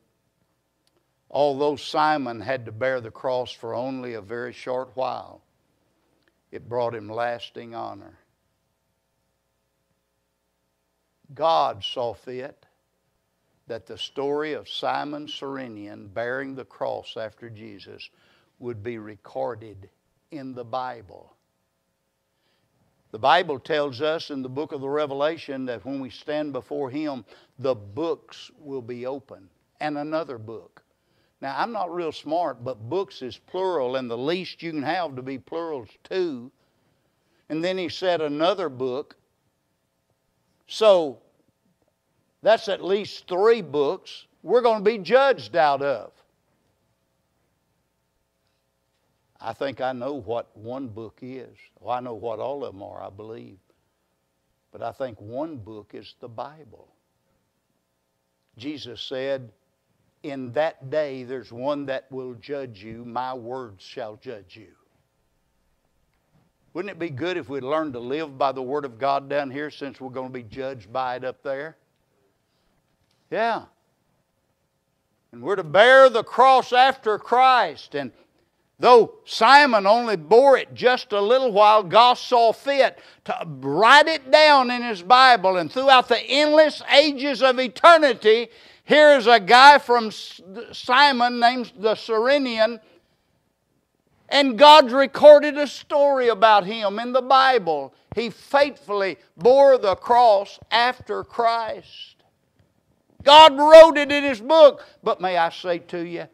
although 1.30 1.76
Simon 1.76 2.40
had 2.40 2.66
to 2.66 2.72
bear 2.72 3.00
the 3.00 3.10
cross 3.10 3.52
for 3.52 3.74
only 3.74 4.14
a 4.14 4.20
very 4.20 4.52
short 4.52 4.90
while, 4.94 5.42
it 6.50 6.68
brought 6.68 6.94
him 6.94 7.08
lasting 7.08 7.74
honor. 7.74 8.18
God 11.34 11.84
saw 11.84 12.14
fit 12.14 12.66
that 13.66 13.86
the 13.86 13.98
story 13.98 14.54
of 14.54 14.68
Simon 14.68 15.28
Cyrenian 15.28 16.08
bearing 16.08 16.54
the 16.54 16.64
cross 16.64 17.16
after 17.16 17.50
Jesus 17.50 18.08
would 18.58 18.82
be 18.82 18.98
recorded 18.98 19.90
in 20.30 20.54
the 20.54 20.64
Bible. 20.64 21.36
The 23.10 23.18
Bible 23.18 23.58
tells 23.58 24.02
us 24.02 24.30
in 24.30 24.42
the 24.42 24.48
book 24.48 24.72
of 24.72 24.82
the 24.82 24.88
Revelation 24.88 25.64
that 25.66 25.84
when 25.84 26.00
we 26.00 26.10
stand 26.10 26.52
before 26.52 26.90
Him, 26.90 27.24
the 27.58 27.74
books 27.74 28.50
will 28.58 28.82
be 28.82 29.06
open, 29.06 29.48
and 29.80 29.96
another 29.96 30.36
book. 30.36 30.82
Now, 31.40 31.54
I'm 31.56 31.72
not 31.72 31.94
real 31.94 32.12
smart, 32.12 32.62
but 32.64 32.90
books 32.90 33.22
is 33.22 33.38
plural, 33.38 33.96
and 33.96 34.10
the 34.10 34.18
least 34.18 34.62
you 34.62 34.72
can 34.72 34.82
have 34.82 35.16
to 35.16 35.22
be 35.22 35.38
plural 35.38 35.84
is 35.84 35.90
two. 36.04 36.50
And 37.48 37.64
then 37.64 37.78
He 37.78 37.88
said 37.88 38.20
another 38.20 38.68
book. 38.68 39.16
So, 40.66 41.20
that's 42.42 42.68
at 42.68 42.84
least 42.84 43.26
three 43.26 43.62
books 43.62 44.26
we're 44.42 44.60
going 44.60 44.84
to 44.84 44.90
be 44.90 44.98
judged 44.98 45.56
out 45.56 45.80
of. 45.80 46.12
I 49.40 49.52
think 49.52 49.80
I 49.80 49.92
know 49.92 50.14
what 50.14 50.56
one 50.56 50.88
book 50.88 51.20
is. 51.22 51.56
Well, 51.80 51.94
I 51.94 52.00
know 52.00 52.14
what 52.14 52.40
all 52.40 52.64
of 52.64 52.72
them 52.72 52.82
are, 52.82 53.02
I 53.02 53.10
believe. 53.10 53.58
But 54.72 54.82
I 54.82 54.92
think 54.92 55.20
one 55.20 55.56
book 55.56 55.92
is 55.94 56.14
the 56.20 56.28
Bible. 56.28 56.88
Jesus 58.56 59.00
said, 59.00 59.50
In 60.24 60.52
that 60.52 60.90
day 60.90 61.22
there's 61.22 61.52
one 61.52 61.86
that 61.86 62.10
will 62.10 62.34
judge 62.34 62.82
you, 62.82 63.04
my 63.04 63.32
words 63.32 63.84
shall 63.84 64.16
judge 64.16 64.56
you. 64.56 64.72
Wouldn't 66.74 66.90
it 66.90 66.98
be 66.98 67.10
good 67.10 67.36
if 67.36 67.48
we'd 67.48 67.62
learned 67.62 67.94
to 67.94 68.00
live 68.00 68.36
by 68.36 68.52
the 68.52 68.62
Word 68.62 68.84
of 68.84 68.98
God 68.98 69.28
down 69.28 69.50
here 69.50 69.70
since 69.70 70.00
we're 70.00 70.10
going 70.10 70.28
to 70.28 70.32
be 70.32 70.42
judged 70.42 70.92
by 70.92 71.16
it 71.16 71.24
up 71.24 71.42
there? 71.42 71.76
Yeah. 73.30 73.64
And 75.32 75.42
we're 75.42 75.56
to 75.56 75.64
bear 75.64 76.08
the 76.08 76.24
cross 76.24 76.72
after 76.72 77.18
Christ. 77.18 77.94
And 77.94 78.12
Though 78.80 79.14
Simon 79.24 79.86
only 79.86 80.16
bore 80.16 80.56
it 80.56 80.72
just 80.72 81.12
a 81.12 81.20
little 81.20 81.50
while, 81.50 81.82
God 81.82 82.14
saw 82.14 82.52
fit 82.52 82.98
to 83.24 83.36
write 83.44 84.06
it 84.06 84.30
down 84.30 84.70
in 84.70 84.82
his 84.82 85.02
Bible. 85.02 85.56
And 85.56 85.70
throughout 85.70 86.08
the 86.08 86.20
endless 86.20 86.80
ages 86.92 87.42
of 87.42 87.58
eternity, 87.58 88.48
here's 88.84 89.26
a 89.26 89.40
guy 89.40 89.78
from 89.78 90.12
Simon 90.12 91.40
named 91.40 91.72
the 91.76 91.96
Cyrenian, 91.96 92.78
and 94.28 94.58
God's 94.58 94.92
recorded 94.92 95.58
a 95.58 95.66
story 95.66 96.28
about 96.28 96.64
him 96.64 97.00
in 97.00 97.12
the 97.12 97.22
Bible. 97.22 97.94
He 98.14 98.30
faithfully 98.30 99.16
bore 99.36 99.78
the 99.78 99.96
cross 99.96 100.60
after 100.70 101.24
Christ. 101.24 102.16
God 103.22 103.58
wrote 103.58 103.96
it 103.98 104.12
in 104.12 104.24
his 104.24 104.40
book. 104.40 104.84
But 105.02 105.20
may 105.20 105.36
I 105.36 105.50
say 105.50 105.78
to 105.78 106.06
you, 106.06 106.26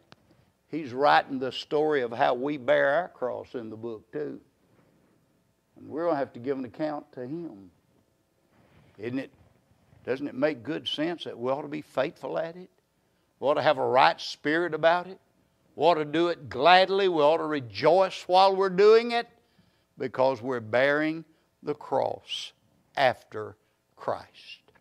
He's 0.75 0.93
writing 0.93 1.39
the 1.39 1.53
story 1.53 2.03
of 2.03 2.11
how 2.11 2.35
we 2.35 2.57
bear 2.57 2.91
our 2.95 3.09
cross 3.09 3.55
in 3.55 3.71
the 3.71 3.77
book, 3.77 4.11
too. 4.11 4.41
And 5.77 5.89
we're 5.89 6.03
going 6.03 6.15
to 6.15 6.19
have 6.19 6.33
to 6.33 6.41
give 6.41 6.59
an 6.59 6.65
account 6.65 7.13
to 7.13 7.21
Him. 7.21 7.71
Isn't 8.99 9.21
it? 9.21 9.31
Doesn't 10.05 10.27
it 10.27 10.35
make 10.35 10.65
good 10.65 10.89
sense 10.89 11.25
that 11.25 11.39
we 11.39 11.51
ought 11.53 11.63
to 11.63 11.69
be 11.69 11.81
faithful 11.81 12.37
at 12.39 12.57
it? 12.57 12.71
We 13.39 13.47
ought 13.47 13.55
to 13.55 13.63
have 13.63 13.79
a 13.79 13.87
right 13.87 14.21
spirit 14.21 14.75
about 14.75 15.07
it. 15.07 15.21
We 15.77 15.85
ought 15.85 15.95
to 15.95 16.05
do 16.05 16.29
it 16.29 16.49
gladly. 16.49 17.09
We 17.09 17.23
ought 17.23 17.39
to 17.39 17.47
rejoice 17.47 18.25
while 18.27 18.57
we're 18.57 18.69
doing 18.69 19.13
it 19.13 19.29
because 19.97 20.43
we're 20.43 20.59
bearing 20.59 21.25
the 21.63 21.75
cross 21.75 22.53
after 22.97 23.57
Christ. 23.95 24.73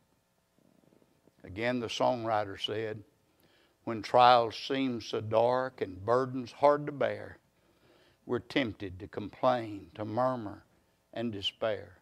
Again, 1.43 1.79
the 1.79 1.87
songwriter 1.87 2.59
said, 2.59 3.03
when 3.83 4.01
trials 4.01 4.55
seem 4.55 5.01
so 5.01 5.19
dark 5.21 5.81
and 5.81 6.05
burdens 6.05 6.51
hard 6.51 6.85
to 6.85 6.91
bear, 6.91 7.37
we're 8.25 8.39
tempted 8.39 8.99
to 8.99 9.07
complain, 9.07 9.87
to 9.95 10.05
murmur, 10.05 10.63
and 11.13 11.31
despair. 11.31 11.97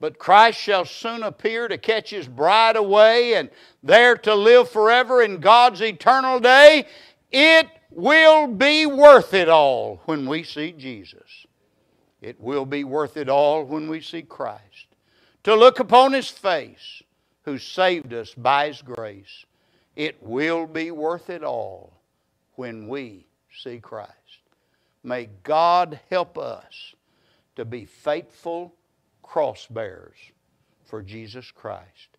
But 0.00 0.18
Christ 0.18 0.58
shall 0.58 0.84
soon 0.84 1.22
appear 1.22 1.68
to 1.68 1.78
catch 1.78 2.10
his 2.10 2.26
bride 2.26 2.76
away 2.76 3.34
and 3.34 3.48
there 3.82 4.16
to 4.18 4.34
live 4.34 4.68
forever 4.68 5.22
in 5.22 5.40
God's 5.40 5.80
eternal 5.80 6.40
day. 6.40 6.86
It 7.30 7.68
will 7.90 8.48
be 8.48 8.86
worth 8.86 9.32
it 9.34 9.48
all 9.48 10.02
when 10.06 10.28
we 10.28 10.42
see 10.42 10.72
Jesus. 10.72 11.46
It 12.20 12.40
will 12.40 12.66
be 12.66 12.84
worth 12.84 13.16
it 13.16 13.28
all 13.28 13.64
when 13.64 13.88
we 13.88 14.00
see 14.00 14.22
Christ. 14.22 14.86
To 15.44 15.54
look 15.54 15.78
upon 15.78 16.12
his 16.12 16.28
face, 16.28 17.02
who 17.44 17.58
saved 17.58 18.12
us 18.12 18.34
by 18.34 18.68
his 18.68 18.82
grace 18.82 19.44
it 19.96 20.22
will 20.22 20.66
be 20.66 20.90
worth 20.90 21.30
it 21.30 21.42
all 21.42 21.92
when 22.56 22.88
we 22.88 23.26
see 23.62 23.78
Christ. 23.78 24.12
May 25.02 25.28
God 25.42 26.00
help 26.10 26.38
us 26.38 26.94
to 27.56 27.64
be 27.64 27.84
faithful 27.84 28.74
cross 29.22 29.66
bearers 29.66 30.16
for 30.84 31.02
Jesus 31.02 31.50
Christ. 31.50 32.18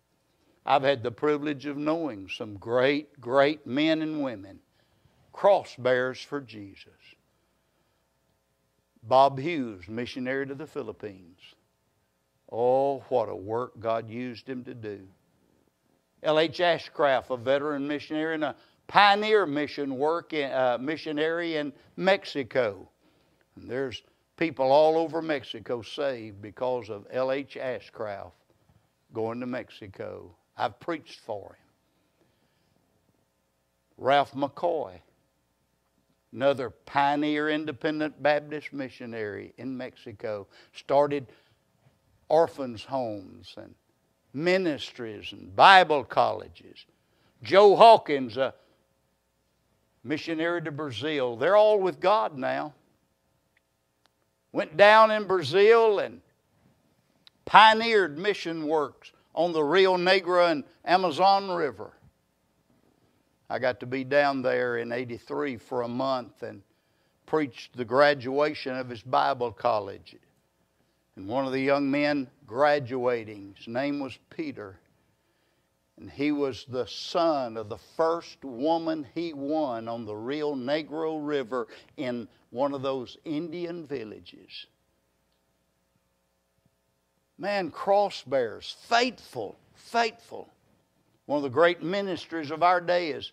I've 0.64 0.82
had 0.82 1.02
the 1.02 1.10
privilege 1.10 1.66
of 1.66 1.76
knowing 1.76 2.28
some 2.28 2.56
great, 2.56 3.20
great 3.20 3.66
men 3.66 4.02
and 4.02 4.22
women, 4.22 4.58
cross 5.32 5.74
bearers 5.76 6.20
for 6.20 6.40
Jesus. 6.40 6.92
Bob 9.02 9.38
Hughes, 9.38 9.86
missionary 9.88 10.46
to 10.46 10.54
the 10.54 10.66
Philippines. 10.66 11.38
Oh, 12.50 13.04
what 13.08 13.28
a 13.28 13.36
work 13.36 13.78
God 13.78 14.10
used 14.10 14.48
him 14.48 14.64
to 14.64 14.74
do. 14.74 15.06
L.H. 16.26 16.58
Ashcraft, 16.58 17.30
a 17.30 17.36
veteran 17.36 17.86
missionary 17.86 18.34
and 18.34 18.42
a 18.42 18.56
pioneer 18.88 19.46
mission 19.46 19.96
work 19.96 20.32
in, 20.32 20.50
uh, 20.50 20.76
missionary 20.80 21.54
in 21.54 21.72
Mexico. 21.96 22.88
And 23.54 23.70
there's 23.70 24.02
people 24.36 24.72
all 24.72 24.98
over 24.98 25.22
Mexico 25.22 25.82
saved 25.82 26.42
because 26.42 26.90
of 26.90 27.06
L.H. 27.12 27.56
Ashcraft 27.60 28.32
going 29.14 29.38
to 29.38 29.46
Mexico. 29.46 30.34
I've 30.56 30.80
preached 30.80 31.20
for 31.20 31.50
him. 31.52 31.66
Ralph 33.96 34.32
McCoy, 34.32 34.98
another 36.32 36.70
pioneer 36.70 37.50
independent 37.50 38.20
Baptist 38.20 38.72
missionary 38.72 39.54
in 39.58 39.76
Mexico, 39.76 40.48
started 40.72 41.28
orphans' 42.28 42.82
homes 42.82 43.54
and 43.56 43.74
ministries 44.32 45.32
and 45.32 45.54
Bible 45.54 46.04
colleges. 46.04 46.86
Joe 47.42 47.76
Hawkins, 47.76 48.36
a 48.36 48.54
missionary 50.04 50.62
to 50.62 50.70
Brazil, 50.70 51.36
they're 51.36 51.56
all 51.56 51.80
with 51.80 52.00
God 52.00 52.36
now. 52.36 52.74
Went 54.52 54.76
down 54.76 55.10
in 55.10 55.24
Brazil 55.24 55.98
and 55.98 56.20
pioneered 57.44 58.18
mission 58.18 58.66
works 58.66 59.12
on 59.34 59.52
the 59.52 59.62
Rio 59.62 59.96
Negro 59.96 60.50
and 60.50 60.64
Amazon 60.84 61.50
River. 61.50 61.92
I 63.48 63.58
got 63.58 63.78
to 63.80 63.86
be 63.86 64.02
down 64.02 64.42
there 64.42 64.78
in 64.78 64.90
83 64.90 65.56
for 65.58 65.82
a 65.82 65.88
month 65.88 66.42
and 66.42 66.62
preached 67.26 67.76
the 67.76 67.84
graduation 67.84 68.74
of 68.76 68.88
his 68.88 69.02
Bible 69.02 69.52
college. 69.52 70.16
And 71.16 71.26
one 71.26 71.46
of 71.46 71.52
the 71.52 71.60
young 71.60 71.90
men 71.90 72.28
graduating, 72.46 73.54
his 73.56 73.68
name 73.68 74.00
was 74.00 74.18
Peter. 74.30 74.78
And 75.98 76.10
he 76.10 76.30
was 76.30 76.66
the 76.68 76.86
son 76.86 77.56
of 77.56 77.70
the 77.70 77.78
first 77.78 78.44
woman 78.44 79.06
he 79.14 79.32
won 79.32 79.88
on 79.88 80.04
the 80.04 80.14
Rio 80.14 80.54
Negro 80.54 81.26
River 81.26 81.68
in 81.96 82.28
one 82.50 82.74
of 82.74 82.82
those 82.82 83.16
Indian 83.24 83.86
villages. 83.86 84.66
Man, 87.38 87.70
cross 87.70 88.22
bearers, 88.22 88.76
faithful, 88.82 89.56
faithful. 89.74 90.48
One 91.24 91.38
of 91.38 91.42
the 91.42 91.48
great 91.48 91.82
ministries 91.82 92.50
of 92.50 92.62
our 92.62 92.80
day 92.80 93.08
is 93.08 93.32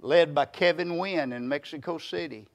led 0.00 0.34
by 0.34 0.46
Kevin 0.46 0.98
Wynn 0.98 1.32
in 1.32 1.48
Mexico 1.48 1.98
City. 1.98 2.46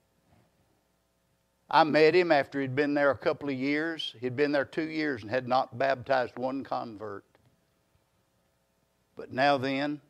I 1.70 1.84
met 1.84 2.16
him 2.16 2.32
after 2.32 2.61
he'd 2.61 2.76
been 2.76 2.93
there 2.93 3.11
a 3.11 3.18
couple 3.18 3.49
of 3.49 3.55
years. 3.55 4.16
He'd 4.22 4.36
been 4.36 4.51
there 4.51 4.66
two 4.66 4.89
years 4.89 5.24
and 5.24 5.32
had 5.32 5.47
not 5.47 5.78
baptized 5.78 6.38
one 6.38 6.63
convert. 6.63 7.26
But 9.16 9.32
now 9.32 9.57
then, 9.57 10.01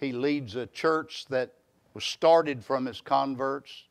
he 0.00 0.12
leads 0.12 0.56
a 0.56 0.66
church 0.66 1.26
that 1.28 1.52
was 1.94 2.04
started 2.04 2.64
from 2.64 2.86
his 2.86 3.00
converts. 3.00 3.84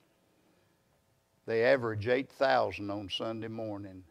They 1.45 1.63
average 1.63 2.07
8,000 2.07 2.89
on 2.89 3.09
Sunday 3.09 3.47
morning. 3.47 4.03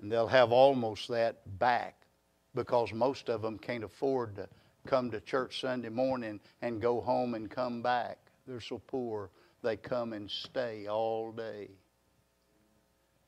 And 0.00 0.10
they'll 0.10 0.26
have 0.26 0.52
almost 0.52 1.08
that 1.08 1.58
back 1.58 2.00
because 2.54 2.92
most 2.92 3.28
of 3.28 3.42
them 3.42 3.58
can't 3.58 3.84
afford 3.84 4.36
to 4.36 4.48
come 4.86 5.10
to 5.10 5.20
church 5.20 5.60
Sunday 5.60 5.88
morning 5.88 6.40
and 6.62 6.80
go 6.80 7.00
home 7.00 7.34
and 7.34 7.50
come 7.50 7.82
back. 7.82 8.23
They're 8.46 8.60
so 8.60 8.78
poor, 8.78 9.30
they 9.62 9.76
come 9.76 10.12
and 10.12 10.30
stay 10.30 10.86
all 10.86 11.32
day. 11.32 11.70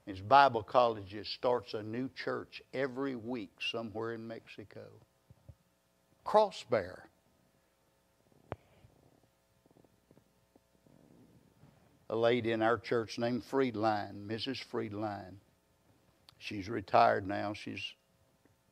His 0.05 0.21
Bible 0.21 0.63
colleges 0.63 1.27
starts 1.29 1.75
a 1.75 1.83
new 1.83 2.09
church 2.15 2.63
every 2.73 3.17
week 3.17 3.51
somewhere 3.61 4.13
in 4.15 4.27
Mexico. 4.27 4.85
Crossbear. 6.25 6.99
A 12.09 12.15
lady 12.17 12.53
in 12.53 12.63
our 12.63 12.79
church 12.79 13.19
named 13.19 13.43
Friedline, 13.51 14.27
Mrs. 14.27 14.63
Friedline. 14.73 15.35
She's 16.39 16.69
retired 16.69 17.27
now. 17.27 17.53
She's 17.53 17.83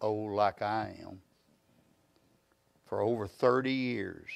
old 0.01 0.37
like 0.37 0.63
I 0.63 0.97
am. 1.01 1.21
For 2.87 3.01
over 3.01 3.27
30 3.27 3.73
years, 3.73 4.29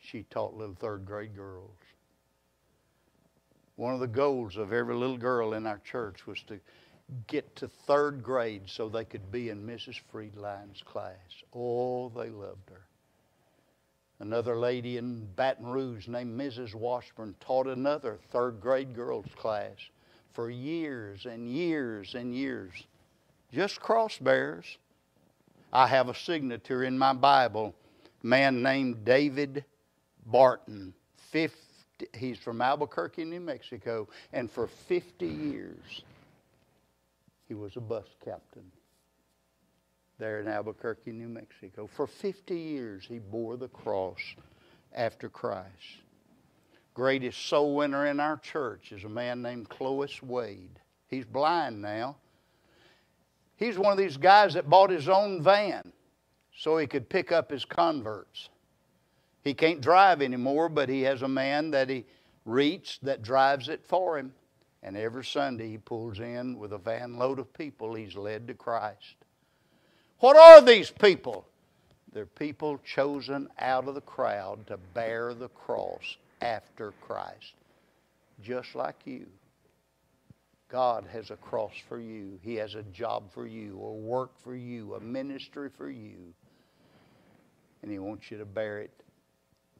she 0.00 0.24
taught 0.24 0.54
little 0.54 0.74
third 0.74 1.04
grade 1.04 1.34
girls. 1.34 1.70
One 3.76 3.94
of 3.94 4.00
the 4.00 4.06
goals 4.06 4.56
of 4.56 4.72
every 4.72 4.94
little 4.94 5.18
girl 5.18 5.52
in 5.52 5.66
our 5.66 5.78
church 5.78 6.26
was 6.26 6.42
to 6.48 6.58
get 7.26 7.54
to 7.56 7.68
third 7.68 8.22
grade 8.22 8.62
so 8.66 8.88
they 8.88 9.04
could 9.04 9.30
be 9.30 9.50
in 9.50 9.66
Mrs. 9.66 10.00
Friedline's 10.10 10.82
class. 10.82 11.42
Oh, 11.54 12.08
they 12.10 12.28
loved 12.28 12.70
her. 12.70 12.82
Another 14.20 14.56
lady 14.56 14.96
in 14.96 15.26
Baton 15.36 15.66
Rouge 15.66 16.08
named 16.08 16.38
Mrs. 16.38 16.74
Washburn 16.74 17.36
taught 17.40 17.68
another 17.68 18.18
third 18.30 18.60
grade 18.60 18.94
girls 18.94 19.26
class 19.36 19.76
for 20.32 20.50
years 20.50 21.24
and 21.24 21.48
years 21.48 22.14
and 22.14 22.34
years. 22.34 22.72
Just 23.52 23.80
cross 23.80 24.18
bears. 24.18 24.78
I 25.72 25.86
have 25.86 26.08
a 26.08 26.14
signature 26.14 26.82
in 26.82 26.98
my 26.98 27.12
Bible, 27.12 27.74
man 28.22 28.62
named 28.62 29.04
David 29.04 29.64
Barton. 30.30 30.94
50, 31.30 31.56
he's 32.14 32.38
from 32.38 32.60
Albuquerque, 32.60 33.24
New 33.24 33.40
Mexico, 33.40 34.08
and 34.32 34.50
for 34.50 34.66
50 34.66 35.26
years 35.26 36.02
he 37.46 37.54
was 37.54 37.76
a 37.76 37.80
bus 37.80 38.06
captain 38.24 38.70
there 40.18 40.40
in 40.40 40.48
Albuquerque, 40.48 41.12
New 41.12 41.28
Mexico. 41.28 41.86
For 41.86 42.06
50 42.06 42.54
years 42.54 43.04
he 43.08 43.18
bore 43.18 43.56
the 43.56 43.68
cross 43.68 44.18
after 44.94 45.28
Christ. 45.28 46.02
Greatest 46.94 47.46
soul 47.46 47.76
winner 47.76 48.06
in 48.06 48.18
our 48.18 48.36
church 48.38 48.90
is 48.90 49.04
a 49.04 49.08
man 49.08 49.40
named 49.40 49.68
Clovis 49.68 50.22
Wade. 50.22 50.80
He's 51.06 51.24
blind 51.24 51.80
now. 51.80 52.16
He's 53.56 53.78
one 53.78 53.92
of 53.92 53.98
these 53.98 54.16
guys 54.16 54.54
that 54.54 54.68
bought 54.68 54.90
his 54.90 55.08
own 55.08 55.42
van 55.42 55.92
so 56.56 56.76
he 56.76 56.86
could 56.86 57.08
pick 57.08 57.30
up 57.30 57.50
his 57.50 57.64
converts. 57.64 58.48
He 59.48 59.54
can't 59.54 59.80
drive 59.80 60.20
anymore, 60.20 60.68
but 60.68 60.90
he 60.90 61.02
has 61.02 61.22
a 61.22 61.28
man 61.28 61.70
that 61.70 61.88
he 61.88 62.04
reached 62.44 63.02
that 63.06 63.22
drives 63.22 63.70
it 63.70 63.82
for 63.82 64.18
him. 64.18 64.34
And 64.82 64.94
every 64.94 65.24
Sunday 65.24 65.70
he 65.70 65.78
pulls 65.78 66.20
in 66.20 66.58
with 66.58 66.74
a 66.74 66.78
van 66.78 67.16
load 67.16 67.38
of 67.38 67.50
people 67.54 67.94
he's 67.94 68.14
led 68.14 68.46
to 68.48 68.54
Christ. 68.54 69.16
What 70.20 70.36
are 70.36 70.60
these 70.60 70.90
people? 70.90 71.46
They're 72.12 72.26
people 72.26 72.78
chosen 72.84 73.48
out 73.58 73.88
of 73.88 73.94
the 73.94 74.02
crowd 74.02 74.66
to 74.66 74.76
bear 74.76 75.32
the 75.32 75.48
cross 75.48 76.18
after 76.42 76.92
Christ, 77.00 77.54
just 78.42 78.74
like 78.74 79.06
you. 79.06 79.26
God 80.68 81.06
has 81.10 81.30
a 81.30 81.36
cross 81.36 81.72
for 81.88 81.98
you. 81.98 82.38
He 82.42 82.56
has 82.56 82.74
a 82.74 82.82
job 82.82 83.32
for 83.32 83.46
you, 83.46 83.80
a 83.82 83.92
work 83.94 84.38
for 84.38 84.54
you, 84.54 84.94
a 84.94 85.00
ministry 85.00 85.70
for 85.70 85.88
you. 85.88 86.34
And 87.80 87.90
He 87.90 87.98
wants 87.98 88.30
you 88.30 88.36
to 88.36 88.44
bear 88.44 88.80
it 88.80 88.92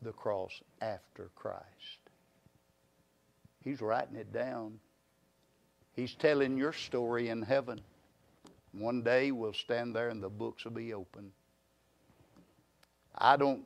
the 0.03 0.13
cross 0.13 0.61
after 0.81 1.31
Christ. 1.35 1.65
He's 3.63 3.81
writing 3.81 4.17
it 4.17 4.33
down. 4.33 4.79
He's 5.95 6.15
telling 6.15 6.57
your 6.57 6.73
story 6.73 7.29
in 7.29 7.43
heaven. 7.43 7.81
One 8.73 9.03
day 9.03 9.33
we'll 9.33 9.53
stand 9.53 9.95
there 9.95 10.11
and 10.11 10.23
the 10.23 10.29
books 10.29 10.65
will 10.65 10.73
be 10.73 10.95
open. 10.95 11.33
I 13.17 13.37
don't 13.37 13.65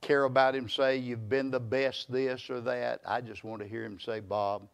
care 0.00 0.24
about 0.24 0.54
him 0.54 0.68
say 0.68 0.96
you've 0.96 1.28
been 1.28 1.50
the 1.50 1.60
best 1.60 2.10
this 2.10 2.48
or 2.48 2.60
that. 2.62 3.00
I 3.06 3.20
just 3.20 3.44
want 3.44 3.62
to 3.62 3.68
hear 3.68 3.84
him 3.84 3.98
say, 4.00 4.20
Bob, 4.20 4.68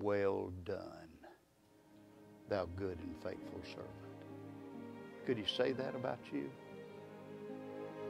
well 0.00 0.52
done, 0.64 1.08
thou 2.48 2.66
good 2.76 2.98
and 2.98 3.14
faithful 3.22 3.60
servant. 3.64 3.88
Could 5.26 5.36
he 5.36 5.44
say 5.46 5.72
that 5.72 5.94
about 5.94 6.18
you? 6.32 6.50